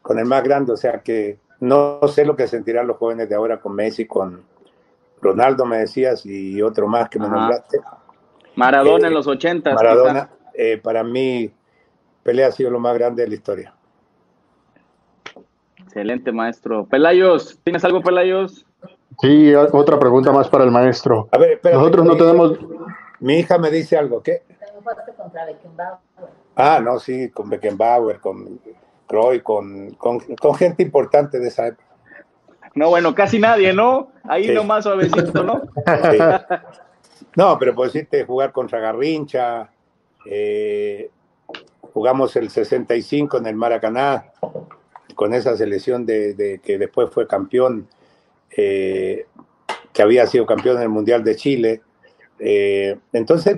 [0.01, 0.71] con el más grande.
[0.73, 4.43] O sea que no sé lo que sentirán los jóvenes de ahora con Messi, con
[5.21, 7.35] Ronaldo, me decías, y otro más que me Ajá.
[7.35, 7.79] nombraste.
[8.55, 9.73] Maradona Eh, en los ochentas.
[9.75, 11.51] Maradona, eh, para mí,
[12.23, 13.73] Pelé ha sido lo más grande de la historia.
[15.83, 16.85] Excelente, maestro.
[16.85, 18.65] Pelayos, ¿tienes algo, Pelayos?
[19.21, 21.29] Sí, otra pregunta más para el maestro.
[21.31, 22.59] A ver, espérate, Nosotros no tenemos,
[23.19, 24.43] Mi hija me dice algo, ¿qué?
[24.85, 25.97] Jugaste contra Beckenbauer.
[26.55, 28.59] Ah, no, sí, con Beckenbauer, con
[29.07, 31.83] Croy, con, con, con gente importante de esa época.
[32.75, 34.11] No, bueno, casi nadie, ¿no?
[34.23, 34.53] Ahí Sí.
[34.53, 35.61] nomás suavecito, ¿no?
[36.11, 36.17] Sí.
[37.35, 39.69] No, pero por decirte, jugar contra Garrincha,
[40.25, 41.09] eh,
[41.93, 44.25] jugamos el 65 en el Maracaná,
[45.15, 47.87] con esa selección de, de que después fue campeón,
[48.55, 49.25] eh,
[49.93, 51.81] que había sido campeón en el Mundial de Chile.
[52.39, 53.57] Eh, entonces,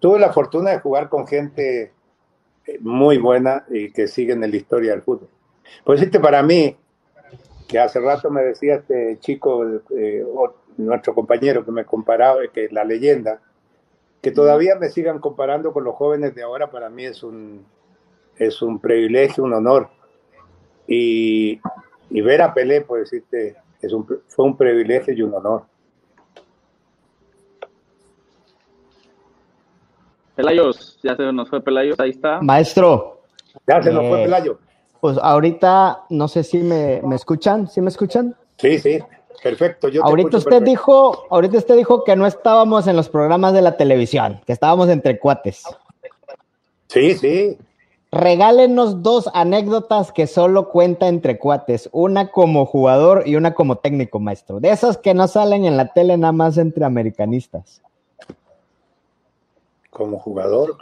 [0.00, 1.92] tuve la fortuna de jugar con gente
[2.66, 5.28] eh, muy buena y que siguen en la historia del fútbol.
[5.84, 6.76] Por decirte, para mí,
[7.68, 9.64] que hace rato me decía este chico,
[9.96, 10.24] eh,
[10.76, 13.40] nuestro compañero que me comparaba, que la leyenda,
[14.22, 17.64] que todavía me sigan comparando con los jóvenes de ahora, para mí es un,
[18.36, 19.88] es un privilegio, un honor.
[20.86, 21.60] Y,
[22.10, 25.64] y ver a Pelé, por decirte, es un, fue un privilegio y un honor.
[30.36, 32.40] Pelayos, ya se nos fue Pelayos, ahí está.
[32.40, 33.22] Maestro,
[33.66, 34.58] Ya se nos Eh, fue Pelayo.
[35.00, 38.36] pues ahorita no sé si me, me escuchan, ¿sí me escuchan?
[38.58, 38.98] Sí, sí,
[39.42, 39.88] perfecto.
[39.88, 40.70] Yo te Ahorita escucho usted perfecto.
[40.70, 44.88] dijo, ahorita usted dijo que no estábamos en los programas de la televisión, que estábamos
[44.90, 45.64] entre cuates.
[46.88, 47.58] Sí, sí.
[48.12, 54.20] Regálenos dos anécdotas que solo cuenta entre cuates, una como jugador y una como técnico,
[54.20, 54.60] maestro.
[54.60, 57.82] De esas que no salen en la tele nada más entre americanistas.
[59.96, 60.76] Como jugador.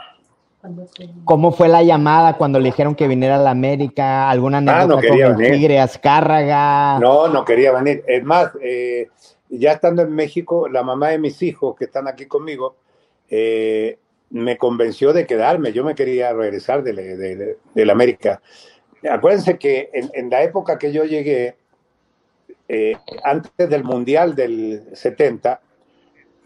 [1.24, 4.28] ¿Cómo fue la llamada cuando le dijeron que viniera a la América?
[4.28, 5.52] ¿Alguna anécdota Ah, no con quería el venir.
[5.52, 6.98] Tigre Azcárraga?
[6.98, 8.02] No, no quería venir.
[8.08, 9.08] Es más, eh,
[9.50, 12.76] ya estando en México, la mamá de mis hijos que están aquí conmigo
[13.28, 13.98] eh,
[14.30, 15.72] me convenció de quedarme.
[15.72, 18.40] Yo me quería regresar de, la- de, de- de la América.
[19.08, 21.56] acuérdense que en, en la época que yo llegué,
[22.68, 25.60] eh, antes del Mundial del 70,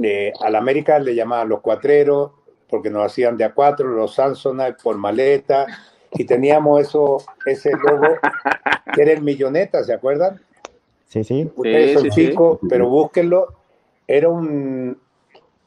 [0.03, 2.33] eh, al América le llamaban los cuatreros,
[2.69, 5.67] porque nos hacían de a cuatro, los Samsonite por maleta,
[6.13, 8.17] y teníamos eso, ese logo
[8.95, 10.41] que era el milloneta, ¿se acuerdan?
[11.07, 11.51] Sí, sí.
[11.57, 12.29] Ustedes Sí, son sí, sí.
[12.29, 13.55] chicos, pero búsquenlo.
[14.07, 14.99] Era un,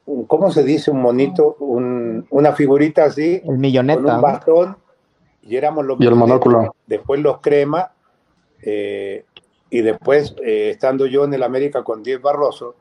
[0.06, 0.92] un- ¿cómo se dice?
[0.92, 4.16] Un monito, un- una figurita así, El con milloneta.
[4.16, 4.78] un bastón,
[5.44, 6.76] y éramos los Y el monóculo.
[6.86, 7.92] Después los crema,
[8.62, 9.26] eh,
[9.70, 12.76] y después, eh, estando yo en el América con Diez Barroso,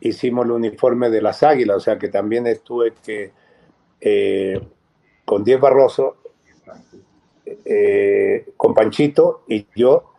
[0.00, 3.32] hicimos el uniforme de las águilas, o sea que también estuve que
[4.00, 4.60] eh,
[5.24, 6.16] con Diez Barroso,
[7.64, 10.12] eh, con Panchito y yo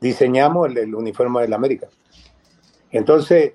[0.00, 1.88] diseñamos el, el uniforme del América.
[2.90, 3.52] Entonces,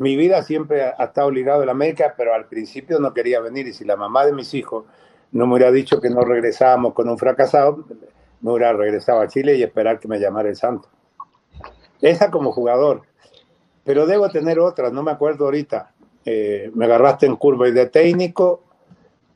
[0.00, 3.74] mi vida siempre ha, estado ligado al América, pero al principio no quería venir y
[3.74, 4.86] si la mamá de mis hijos
[5.30, 7.84] no me hubiera dicho que no regresábamos con un fracasado,
[8.40, 10.88] me hubiera regresado a Chile y esperar que me llamara el santo.
[12.00, 13.02] Esa como jugador.
[13.84, 15.92] Pero debo tener otras, no me acuerdo ahorita.
[16.24, 18.62] Eh, me agarraste en curva y de técnico.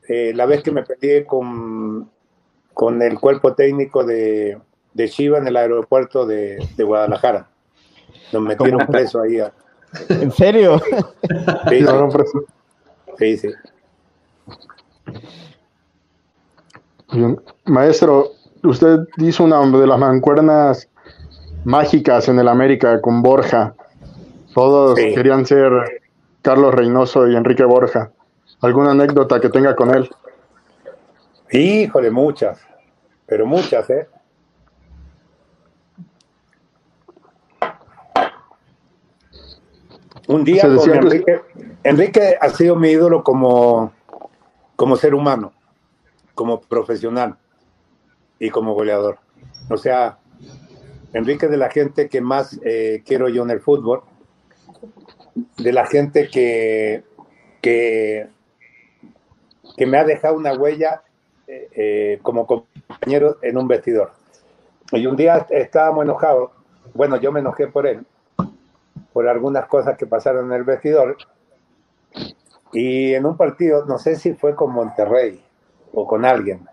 [0.09, 2.11] Eh, la vez que me peleé con,
[2.73, 4.59] con el cuerpo técnico de,
[4.93, 7.49] de Chiva en el aeropuerto de, de Guadalajara.
[8.33, 9.38] Nos metieron preso ahí.
[9.40, 9.53] a-
[10.09, 10.81] ¿En serio?
[11.71, 13.49] Sí, sí, sí.
[17.12, 17.40] bien.
[17.67, 18.31] Maestro,
[18.64, 20.88] usted hizo una de las mancuernas
[21.64, 23.75] mágicas en el América con Borja.
[24.55, 25.14] Todos Sí.
[25.14, 25.71] querían ser
[26.43, 28.11] Carlos Reynoso y Enrique Borja.
[28.64, 30.09] ¿Alguna anécdota que tenga con él?
[31.50, 32.59] Híjole, muchas,
[33.27, 34.09] pero muchas, ¿eh?
[40.29, 41.42] Un día con Enrique,
[41.83, 43.92] Enrique ha sido mi ídolo como,
[44.77, 45.53] como ser humano,
[46.35, 47.37] como profesional
[48.38, 49.18] y como goleador.
[49.68, 50.16] O sea,
[51.12, 54.05] Enrique es de la gente que más eh, quiero yo en el fútbol,
[55.59, 57.05] de la gente que,
[57.61, 58.33] que,
[59.76, 61.02] que me ha dejado una huella
[61.46, 64.12] eh, eh, como compañero en un vestidor.
[64.92, 66.50] Y un día estábamos enojados,
[66.94, 68.06] bueno, yo me enojé por él,
[69.12, 71.16] por algunas cosas que pasaron en el vestidor,
[72.72, 75.42] y en un partido, no sé si fue con Monterrey
[75.92, 76.66] o con alguien,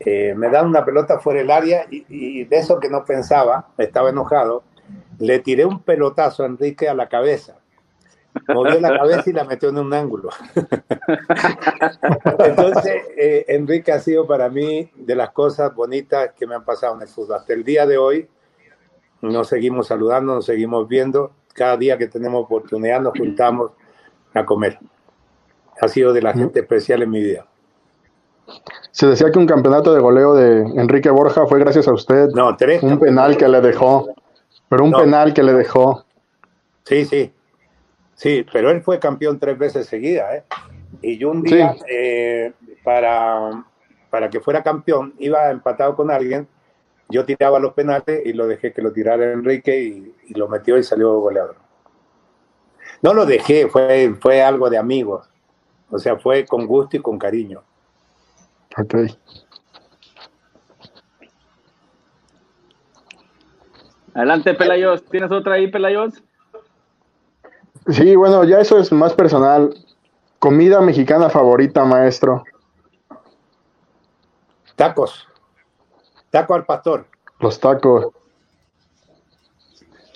[0.00, 3.68] eh, me dan una pelota fuera del área y, y de eso que no pensaba,
[3.78, 4.62] estaba enojado,
[5.18, 7.56] le tiré un pelotazo a Enrique a la cabeza.
[8.48, 10.30] Movió la cabeza y la metió en un ángulo.
[12.44, 16.94] Entonces, eh, Enrique ha sido para mí de las cosas bonitas que me han pasado
[16.96, 17.36] en el fútbol.
[17.36, 18.28] Hasta el día de hoy
[19.22, 21.32] nos seguimos saludando, nos seguimos viendo.
[21.54, 23.72] Cada día que tenemos oportunidad nos juntamos
[24.34, 24.78] a comer.
[25.80, 27.46] Ha sido de la gente especial en mi vida.
[28.92, 32.28] Se decía que un campeonato de goleo de Enrique Borja fue gracias a usted.
[32.34, 32.82] No, tres.
[32.82, 34.08] Un penal que le dejó.
[34.68, 34.98] Pero un No.
[34.98, 36.04] penal que le dejó.
[36.84, 37.32] Sí, sí.
[38.18, 40.44] Sí, pero él fue campeón tres veces seguidas, ¿eh?
[41.02, 41.84] Y yo un día, Sí.
[41.88, 42.52] eh,
[42.82, 43.64] para,
[44.10, 46.48] para que fuera campeón, iba empatado con alguien,
[47.08, 50.76] yo tiraba los penales y lo dejé que lo tirara Enrique y, y lo metió
[50.76, 51.56] y salió goleador.
[53.02, 55.30] No lo dejé, fue, fue algo de amigos.
[55.88, 57.62] O sea, fue con gusto y con cariño.
[58.76, 58.94] Ok.
[64.14, 65.04] Adelante, Pelayos.
[65.04, 66.22] ¿Tienes otra ahí, Pelayos?
[67.88, 69.74] Sí, bueno, ya eso es más personal.
[70.38, 72.44] Comida mexicana favorita, maestro.
[74.76, 75.26] Tacos.
[76.30, 77.06] Taco al pastor.
[77.40, 78.08] Los tacos.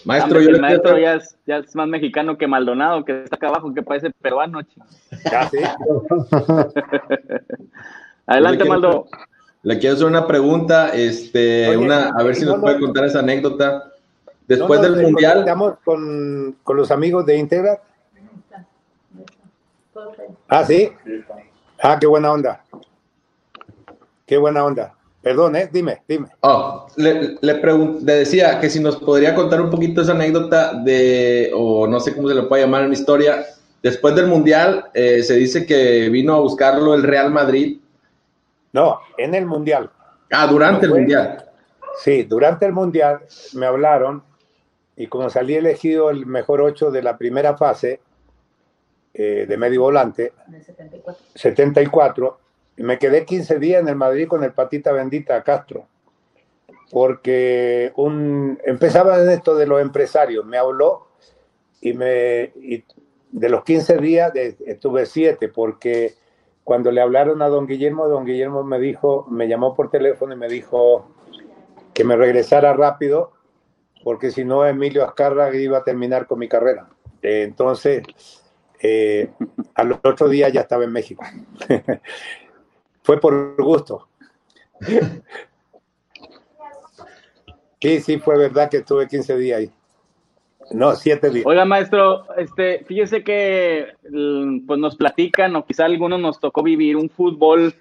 [0.04, 3.04] Maestro, Hombre, yo el le maestro quiero, ya es, ya es más mexicano que Maldonado,
[3.04, 4.60] que está acá abajo, que parece peruano.
[4.62, 4.80] sí.
[8.26, 9.06] Adelante, le quiero- Maldo.
[9.62, 12.62] le quiero hacer una pregunta, este, Oye, una, a ver si no, nos no.
[12.64, 13.91] puede contar esa anécdota.
[14.46, 17.80] Después ¿No nos del Mundial, conectamos con, con los amigos de Integra?
[20.48, 20.92] Ah, sí.
[21.82, 22.64] Ah, qué buena onda.
[24.26, 24.94] Qué buena onda.
[25.22, 25.68] Perdón, ¿eh?
[25.72, 26.28] Dime, dime.
[26.40, 31.52] Oh, le, le, le decía que si nos podría contar un poquito esa anécdota de,
[31.54, 33.44] o no sé cómo se le puede llamar en historia,
[33.82, 37.78] después del Mundial eh, se dice que vino a buscarlo el Real Madrid.
[38.72, 39.90] No, en el Mundial.
[40.32, 41.44] Ah, durante el Mundial.
[41.98, 43.20] Sí, durante el Mundial
[43.54, 44.24] me hablaron
[44.96, 48.00] y como salí elegido el mejor ocho de la primera fase
[49.14, 51.24] eh, de medio volante, En el 74.
[51.34, 52.38] 74,
[52.78, 55.86] y me quedé 15 días en el Madrid con el patita bendita Castro,
[56.90, 61.08] porque un, empezaba en esto de los empresarios, me habló
[61.80, 62.84] y me y
[63.30, 66.14] de los 15 días de- estuve 7, porque
[66.64, 70.36] cuando le hablaron a don Guillermo, don Guillermo me dijo, me llamó por teléfono y
[70.36, 71.08] me dijo,
[71.94, 73.32] que me regresara rápido,
[74.02, 76.88] porque si no Emilio Azcárraga iba a terminar con mi carrera.
[77.22, 78.02] Entonces,
[78.80, 79.30] eh,
[79.74, 81.24] al otro día ya estaba en México.
[83.02, 84.08] Fue por gusto.
[87.80, 89.70] Sí, sí, fue verdad que estuve 15 días ahí.
[90.70, 91.44] No, siete días.
[91.44, 96.96] Oiga, maestro, este, fíjese que mm, pues nos platican, o quizá algunos nos tocó vivir
[96.96, 97.74] un fútbol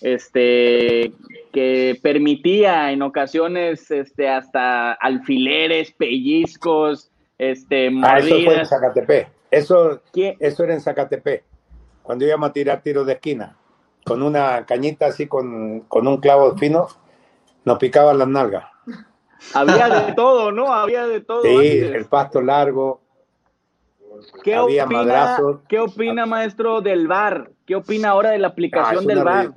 [0.00, 1.12] este
[1.52, 9.28] que permitía en ocasiones este hasta alfileres, pellizcos, este ah, eso fue en Zacatepec.
[9.50, 11.44] Eso, eso era en Zacatepec.
[12.02, 13.56] Cuando íbamos a tirar tiros de esquina,
[14.04, 16.88] con una cañita así con, con un clavo fino,
[17.64, 18.64] nos picaban las nalgas.
[19.54, 20.72] Había de todo, ¿no?
[20.72, 21.42] Había de todo.
[21.42, 23.01] Sí, el pasto largo.
[24.42, 27.50] ¿Qué opina, ¿Qué opina, maestro, del VAR?
[27.66, 29.52] ¿Qué opina ahora de la aplicación ah, del VAR?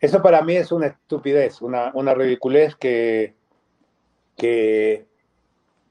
[0.00, 3.34] Eso para mí es una estupidez, una, una ridiculez que,
[4.36, 5.06] que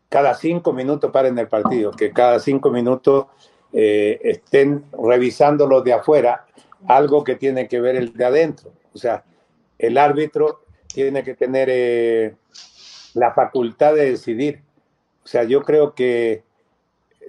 [0.09, 3.27] cada cinco minutos paren el partido, que cada cinco minutos
[3.71, 6.45] eh, estén revisando los de afuera,
[6.87, 8.71] algo que tiene que ver el de adentro.
[8.93, 9.23] O sea,
[9.77, 12.35] el árbitro tiene que tener eh,
[13.13, 14.63] la facultad de decidir.
[15.23, 16.43] O sea, yo creo que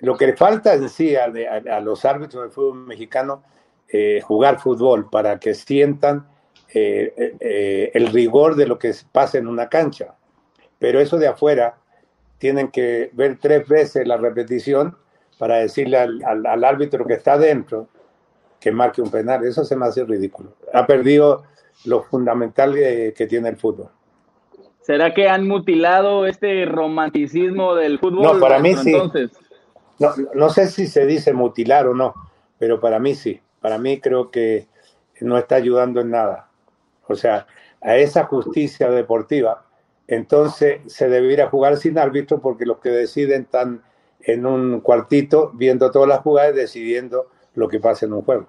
[0.01, 1.29] lo que le falta en sí a,
[1.81, 3.43] los árbitros del fútbol mexicano
[3.89, 6.27] eh, jugar fútbol para que sientan
[6.73, 10.15] eh, eh, el rigor de lo que pasa en una cancha.
[10.79, 11.77] Pero eso de afuera
[12.39, 14.97] tienen que ver tres veces la repetición
[15.39, 17.89] para decirle al, árbitro que está dentro
[18.59, 19.45] que marque un penal.
[19.45, 20.55] Eso se me hace ridículo.
[20.73, 21.45] Ha perdido
[21.85, 23.89] lo fundamental que tiene el fútbol.
[24.81, 28.23] ¿Será que han mutilado este romanticismo del fútbol?
[28.23, 28.95] No, para mí sí.
[30.01, 32.15] No, no sé si se dice mutilar o no,
[32.59, 33.41] pero para mí sí.
[33.61, 34.67] Para mí creo que
[35.21, 36.49] no está ayudando en nada.
[37.07, 37.47] O sea,
[37.81, 39.65] a esa justicia deportiva,
[40.07, 43.83] entonces se debería jugar sin árbitro porque los que deciden están
[44.21, 48.49] en un cuartito viendo todas las jugadas y decidiendo lo que pasa en un juego.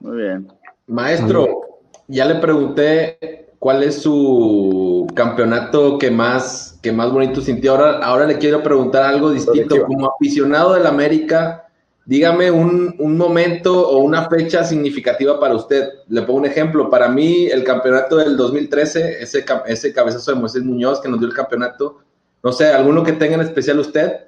[0.00, 0.52] Muy bien.
[0.86, 7.70] Maestro, ya le pregunté cuál es su campeonato que más, que más bonito sintió.
[7.70, 9.84] Ahora, ahora le quiero preguntar algo distinto.
[9.86, 11.68] Como aficionado del América,
[12.04, 15.90] dígame un, un, momento o una fecha significativa para usted.
[16.08, 16.90] Le pongo un ejemplo.
[16.90, 21.28] Para mí, el campeonato del 2013, ese, ese cabezazo de Moisés Muñoz que nos dio
[21.28, 21.98] el campeonato.
[22.42, 24.22] No sé, ¿alguno que tenga en especial usted?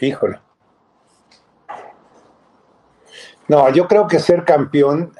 [0.00, 0.40] Híjole.
[3.46, 5.12] No, yo creo que ser campeón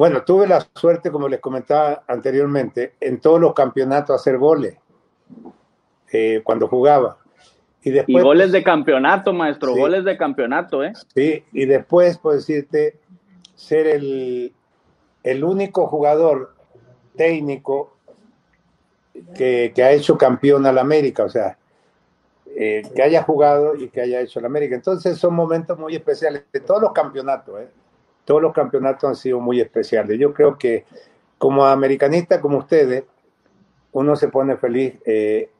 [0.00, 4.78] bueno, tuve la suerte, como les comentaba anteriormente, en todos los campeonatos hacer goles
[6.10, 7.18] eh, cuando jugaba.
[7.82, 10.94] Y, después, goles de campeonato, maestro, goles de campeonato, ¿eh?
[11.14, 12.98] Sí, y después, por decirte,
[13.54, 14.54] ser el,
[15.22, 16.54] el único jugador
[17.14, 17.94] técnico
[19.34, 21.58] que, ha hecho campeón al América, o sea,
[22.56, 24.74] eh, que haya jugado y que haya hecho al América.
[24.74, 27.68] Entonces son momentos muy especiales de todos los campeonatos, ¿eh?
[28.24, 30.18] Todos los campeonatos han sido muy especiales.
[30.18, 30.84] Yo creo que
[31.38, 33.04] como americanista como ustedes,
[33.92, 35.50] uno se pone feliz eh,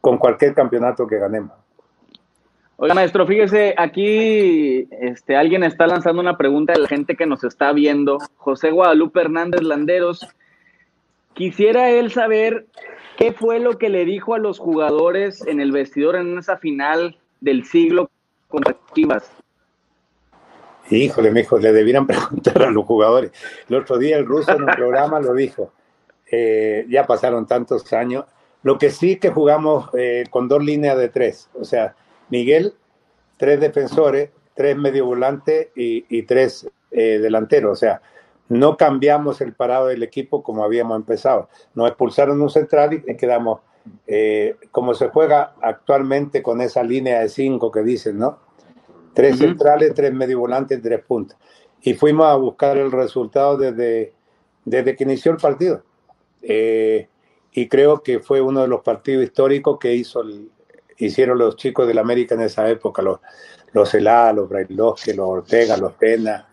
[0.00, 1.52] con cualquier campeonato que ganemos.
[2.76, 7.42] Oiga, maestro, fíjese, aquí este, alguien está lanzando una pregunta a la gente que nos
[7.42, 8.18] está viendo.
[8.36, 10.26] José Guadalupe Hernández Landeros.
[11.34, 12.66] Quisiera él saber
[13.16, 17.16] qué fue lo que le dijo a los jugadores en el vestidor en esa final
[17.40, 18.10] del siglo
[18.48, 19.37] contra Chivas.
[20.90, 23.32] Híjole, mijo, le debieran preguntar a los jugadores.
[23.68, 25.72] El otro día el ruso en un programa lo dijo.
[26.30, 28.24] Eh, ya pasaron tantos años.
[28.62, 31.48] Lo que sí que jugamos eh, con dos líneas de tres.
[31.54, 31.94] O sea,
[32.30, 32.74] Miguel,
[33.36, 37.72] tres defensores, tres medio volantes y, tres eh, delanteros.
[37.72, 38.02] O sea,
[38.48, 41.48] no cambiamos el parado del equipo como habíamos empezado.
[41.74, 43.60] Nos expulsaron un central y quedamos
[44.70, 48.47] como se juega actualmente con esa línea de cinco que dicen, ¿no?
[49.14, 51.36] Tres centrales, tres medio volantes, tres puntos.
[51.82, 54.12] Y fuimos a buscar el resultado desde,
[54.64, 55.82] desde que inició el partido.
[56.42, 57.08] Eh,
[57.52, 60.22] y creo que fue uno de los partidos históricos que hizo
[60.98, 63.20] hicieron los chicos del América en esa época, los,
[63.72, 66.48] los Elá, los Brailovsky, los Ortega, los Pena,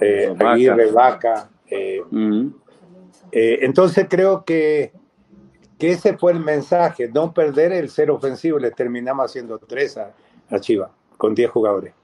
[0.00, 1.50] eh, Aguirre, Vaca.
[1.68, 2.02] Eh,
[3.30, 4.92] entonces creo que,
[5.78, 10.12] que ese fue el mensaje, no perder el ser ofensivo, le terminamos haciendo tres a,
[10.50, 10.90] a Chiva,
[11.22, 11.94] con diez jugadores.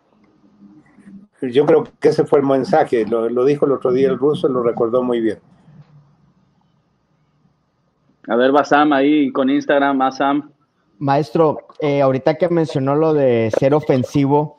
[1.42, 4.62] Yo creo que ese fue el mensaje, lo, dijo el otro día el ruso, lo
[4.62, 5.40] recordó muy bien.
[8.28, 10.52] A ver, Basam ahí con Instagram, Basam.
[11.00, 14.58] Maestro, eh, ahorita que mencionó lo de ser ofensivo,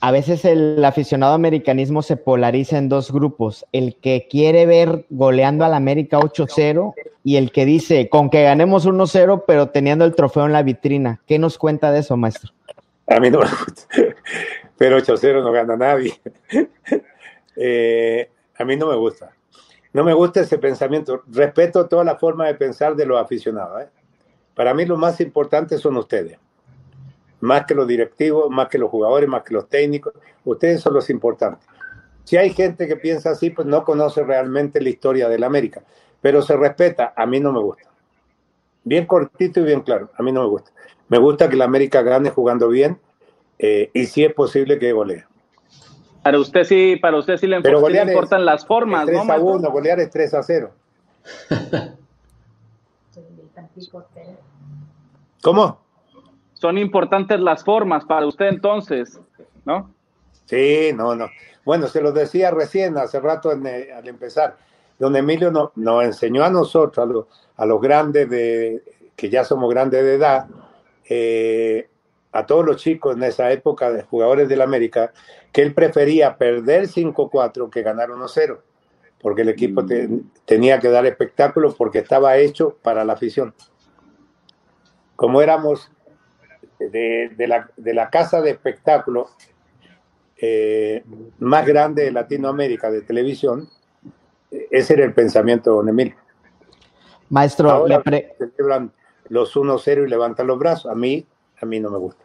[0.00, 5.64] a veces el aficionado americanismo se polariza en dos grupos, el que quiere ver goleando
[5.64, 6.92] al América 8-0
[7.22, 11.20] y el que dice con que ganemos 1-0 pero teniendo el trofeo en la vitrina.
[11.28, 12.52] ¿Qué nos cuenta de eso, maestro?
[13.10, 13.82] A mí no me gusta,
[14.78, 16.20] pero 8-0 no gana nadie.
[17.62, 19.32] Eh, a mí no me gusta.
[19.92, 21.24] No me gusta ese pensamiento.
[21.26, 23.82] Respeto toda la forma de pensar de los aficionados.
[23.82, 23.88] ¿eh?
[24.54, 26.38] Para mí lo más importante son ustedes
[27.40, 30.14] más que los directivos, más que los jugadores, más que los técnicos.
[30.44, 31.66] Ustedes son los importantes.
[32.24, 35.82] Si hay gente que piensa así, pues no conoce realmente la historia de la América,
[36.20, 37.12] pero se respeta.
[37.16, 37.89] A mí no me gusta.
[38.84, 40.10] Bien cortito y bien claro.
[40.16, 40.70] A mí no me gusta.
[41.08, 42.98] Me gusta que la América gane jugando bien
[43.58, 45.24] eh, y si es posible que golee.
[46.22, 50.10] Para usted sí, para usted sí le, importan las formas, 3 a 1, golear es
[50.10, 50.70] 3 a 0.
[55.42, 55.80] ¿Cómo?
[56.60, 59.18] son importantes las formas para usted entonces,
[59.64, 59.94] ¿no?
[60.44, 61.30] Sí, no, no.
[61.64, 64.58] Bueno, se lo decía recién, hace rato eh, al empezar.
[65.00, 67.26] Don Emilio nos enseñó a nosotros,
[67.56, 68.82] a, los grandes de,
[69.16, 70.46] que ya somos grandes de edad,
[71.08, 71.88] eh,
[72.32, 75.14] a todos los chicos en esa época de jugadores del América,
[75.52, 78.58] que él prefería perder 5-4 que ganar 1-0,
[79.22, 79.86] porque el equipo
[80.44, 83.54] tenía que dar espectáculo porque estaba hecho para la afición.
[85.16, 85.90] Como éramos
[86.78, 89.30] de, la, de la, casa de espectáculo
[90.36, 91.04] eh,
[91.38, 93.70] más grande de Latinoamérica de televisión,
[94.50, 96.16] ese era el pensamiento de Don Emilio.
[97.28, 98.92] Maestro, Ahora celebran
[99.28, 100.90] los 1-0 y levantan los brazos.
[100.90, 101.26] A mí,
[101.60, 102.24] a mí no me gusta.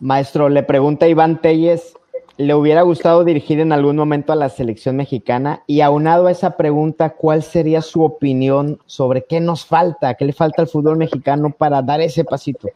[0.00, 1.94] Maestro, le pregunta Iván Telles,
[2.36, 5.64] ¿le hubiera gustado dirigir en algún momento a la selección mexicana?
[5.66, 10.32] Y aunado a esa pregunta, ¿cuál sería su opinión sobre qué nos falta, qué le
[10.32, 12.68] falta al fútbol mexicano para dar ese pasito?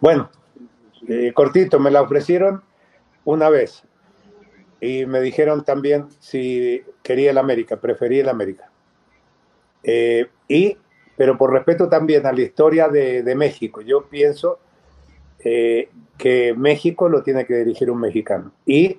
[0.00, 0.28] Bueno,
[1.08, 2.62] eh, cortito, me la ofrecieron
[3.24, 3.84] una vez
[4.80, 8.70] y me dijeron también si quería el América, prefería el América.
[9.82, 10.76] Eh, y,
[11.16, 14.58] pero por respeto también a la historia de, México, yo pienso
[15.40, 18.98] eh, que México lo tiene que dirigir un mexicano y,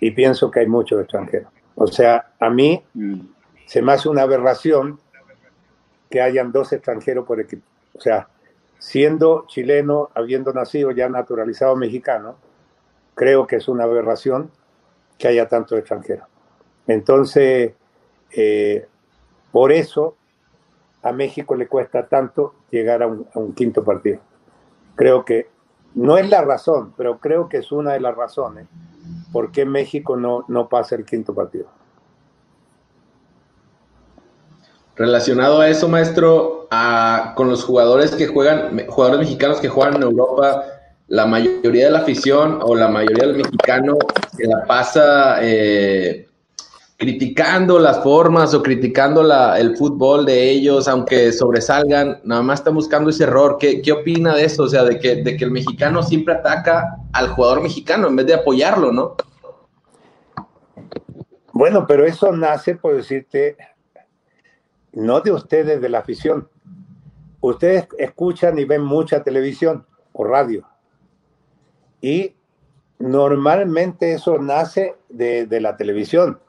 [0.00, 1.52] y pienso que hay muchos extranjeros.
[1.74, 3.20] O sea, a mí mm.
[3.66, 4.98] se me hace una aberración
[6.10, 7.62] que hayan dos extranjeros por equipo.
[7.94, 8.28] O sea,
[8.78, 12.36] siendo chileno, habiendo nacido ya naturalizado mexicano,
[13.14, 14.50] creo que es una aberración
[15.18, 16.26] que haya tanto extranjero.
[16.86, 17.72] Entonces,
[18.30, 18.86] eh,
[19.52, 20.16] por eso
[21.02, 24.20] a México le cuesta tanto llegar a un, quinto partido.
[24.94, 25.48] Creo que
[25.94, 28.66] no es la razón, pero creo que es una de las razones
[29.32, 31.66] por qué México no, no pasa el quinto partido.
[34.96, 36.68] Relacionado a eso, maestro,
[37.36, 40.64] con los jugadores que juegan, jugadores mexicanos que juegan en Europa,
[41.08, 43.96] la mayoría de la afición o la mayoría del mexicano
[44.36, 46.28] se la pasa eh,
[46.98, 49.22] criticando las formas o criticando
[49.54, 53.56] el fútbol de ellos, aunque sobresalgan, nada más están buscando ese error.
[53.58, 54.64] ¿Qué, qué opina de eso?
[54.64, 58.26] O sea, de que, de que el mexicano siempre ataca al jugador mexicano en vez
[58.26, 59.16] de apoyarlo, ¿no?
[61.52, 63.56] Bueno, pero eso nace, por decirte,
[64.92, 66.48] no de ustedes, de la afición.
[67.40, 70.66] Ustedes escuchan y ven mucha televisión o radio.
[72.00, 72.34] Y
[72.98, 76.40] normalmente eso nace de, la televisión,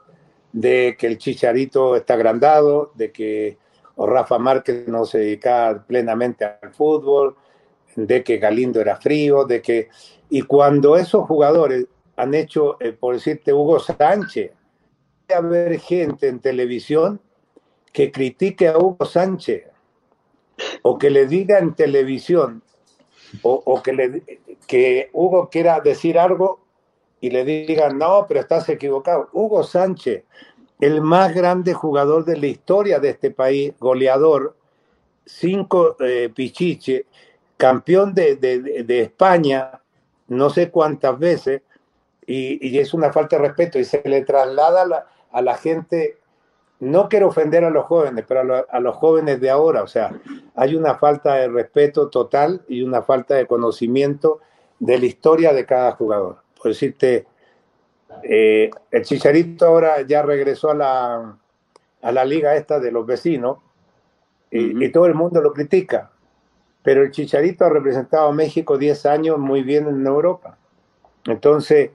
[0.52, 3.58] de que el chicharito está agrandado, de que
[3.96, 7.36] Rafa Márquez no se dedica plenamente al fútbol,
[7.96, 9.88] de que Galindo era frío, de que...
[10.28, 11.86] Y cuando esos jugadores
[12.16, 14.52] han hecho, eh, por decirte, Hugo Sánchez,
[15.32, 17.20] haber gente en televisión
[17.92, 19.64] que critique a Hugo Sánchez
[20.82, 22.62] o que le diga en televisión
[23.42, 24.22] o, que, le,
[24.66, 26.60] que Hugo quiera decir algo
[27.20, 29.28] y le diga, no, pero estás equivocado.
[29.32, 30.24] Hugo Sánchez,
[30.80, 34.56] el más grande jugador de la historia de este país, goleador,
[35.26, 37.06] cinco eh, pichiche,
[37.56, 38.38] campeón de,
[38.88, 39.80] España,
[40.28, 41.62] no sé cuántas veces,
[42.26, 46.19] y, es una falta de respeto, y se le traslada a la gente
[46.80, 50.12] no quiero ofender a los jóvenes, pero a, los jóvenes de ahora, o sea,
[50.54, 54.40] hay una falta de respeto total y una falta de conocimiento
[54.78, 56.38] de la historia de cada jugador.
[56.56, 57.26] Por decirte,
[58.22, 61.38] eh, el Chicharito ahora ya regresó a la,
[62.00, 63.58] a la liga esta de los vecinos
[64.50, 66.10] y, y todo el mundo lo critica,
[66.82, 70.56] pero el Chicharito ha representado a México 10 años muy bien en Europa.
[71.26, 71.90] Entonces,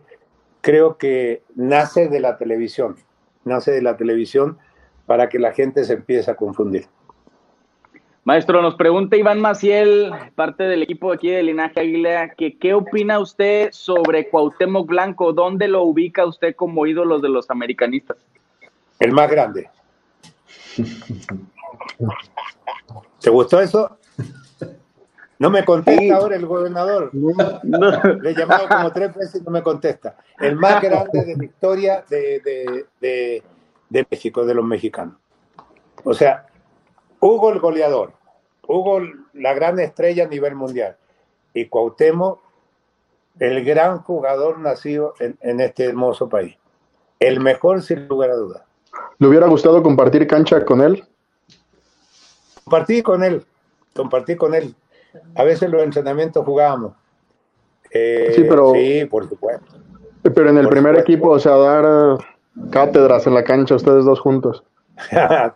[0.61, 2.97] creo que nace de la televisión,
[3.43, 4.59] nace de la televisión
[5.05, 6.87] para que la gente se empiece a confundir.
[8.23, 13.19] Maestro, nos pregunta Iván Maciel, parte del equipo aquí de Linaje Águila, que qué opina
[13.19, 18.17] usted sobre Cuauhtémoc Blanco, ¿dónde lo ubica usted como ídolo de los americanistas?
[18.99, 19.69] El más grande.
[23.21, 23.95] ¿Te gustó eso?
[25.37, 27.11] No me contesta ahora el gobernador.
[27.13, 30.17] Le he llamado como tres veces y no me contesta.
[30.39, 33.43] El más grande de la historia de, de, de,
[33.89, 35.15] de México, de los mexicanos.
[36.03, 36.47] O sea,
[37.19, 38.13] Hugo el goleador,
[38.67, 39.01] Hugo
[39.33, 40.97] la gran estrella a nivel mundial
[41.53, 42.39] y Cuauhtémoc
[43.39, 46.55] el gran jugador nacido en, en este hermoso país.
[47.19, 48.63] El mejor sin lugar a dudas.
[49.19, 51.03] ¿Le hubiera gustado compartir cancha con él?
[52.63, 53.45] Compartí con él,
[53.93, 54.75] compartí con él.
[55.35, 56.93] A veces los entrenamientos jugábamos.
[57.91, 59.65] Eh, sí, pero, sí, por supuesto.
[60.23, 61.11] Pero en el Por primer supuesto.
[61.11, 62.17] equipo, o sea, dar
[62.71, 64.63] cátedras en la cancha ustedes dos juntos.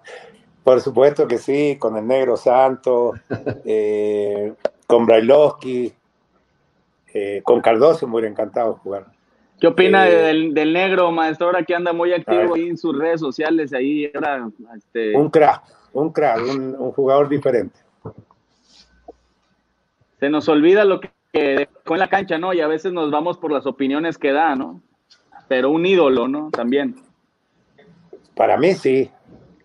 [0.64, 3.14] Por supuesto que sí, con el Negro Santo,
[3.66, 4.54] eh,
[4.86, 5.94] con Brailovsky,
[7.14, 9.06] eh, con Cardoso me hubiera encantado jugar.
[9.60, 12.98] ¿Qué opina Eh, del, del negro, maestro, ahora que anda muy activo ahí en sus
[12.98, 13.74] redes sociales?
[13.74, 14.48] Ahí, ahora,
[14.78, 17.76] este, Un crack, un crack, un, un jugador diferente.
[20.20, 22.54] se nos olvida lo que dejó en la cancha, ¿no?
[22.54, 24.82] Y a veces nos vamos por las opiniones que da, ¿no?
[25.50, 26.50] Pero un ídolo, ¿no?
[26.52, 26.96] También.
[28.36, 29.12] Para mí sí.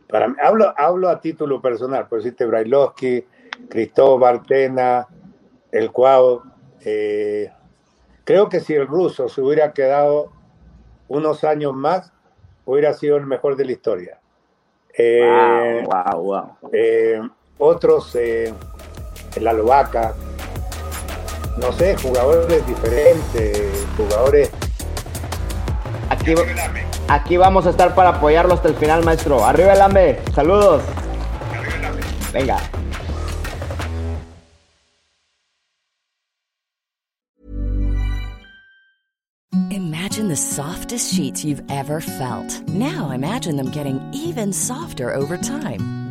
[0.08, 3.24] Para mí, hablo, hablo a título personal, por decirte Brailovsky,
[3.68, 5.06] Cristóbal Tena,
[5.70, 6.42] el Cuau.
[6.84, 7.50] eh,
[8.24, 10.32] creo que si el ruso se hubiera quedado
[11.08, 12.12] unos años más,
[12.64, 14.18] hubiera sido el mejor de la historia.
[14.96, 16.22] Eh, wow, wow,
[16.60, 16.70] wow.
[16.72, 17.20] eh,
[17.58, 18.52] otros, eh,
[19.40, 20.14] la Lovaca,
[21.58, 24.50] no sé, jugadores diferentes, jugadores.
[27.08, 29.44] Aquí, vamos a estar para apoyarlo hasta el final, maestro.
[29.44, 30.18] Arriba el AME.
[30.34, 30.82] Saludos.
[32.32, 32.58] Venga.
[39.70, 42.62] Imagine the softest sheets you've ever felt.
[42.68, 46.03] Now imagine them getting even softer over time.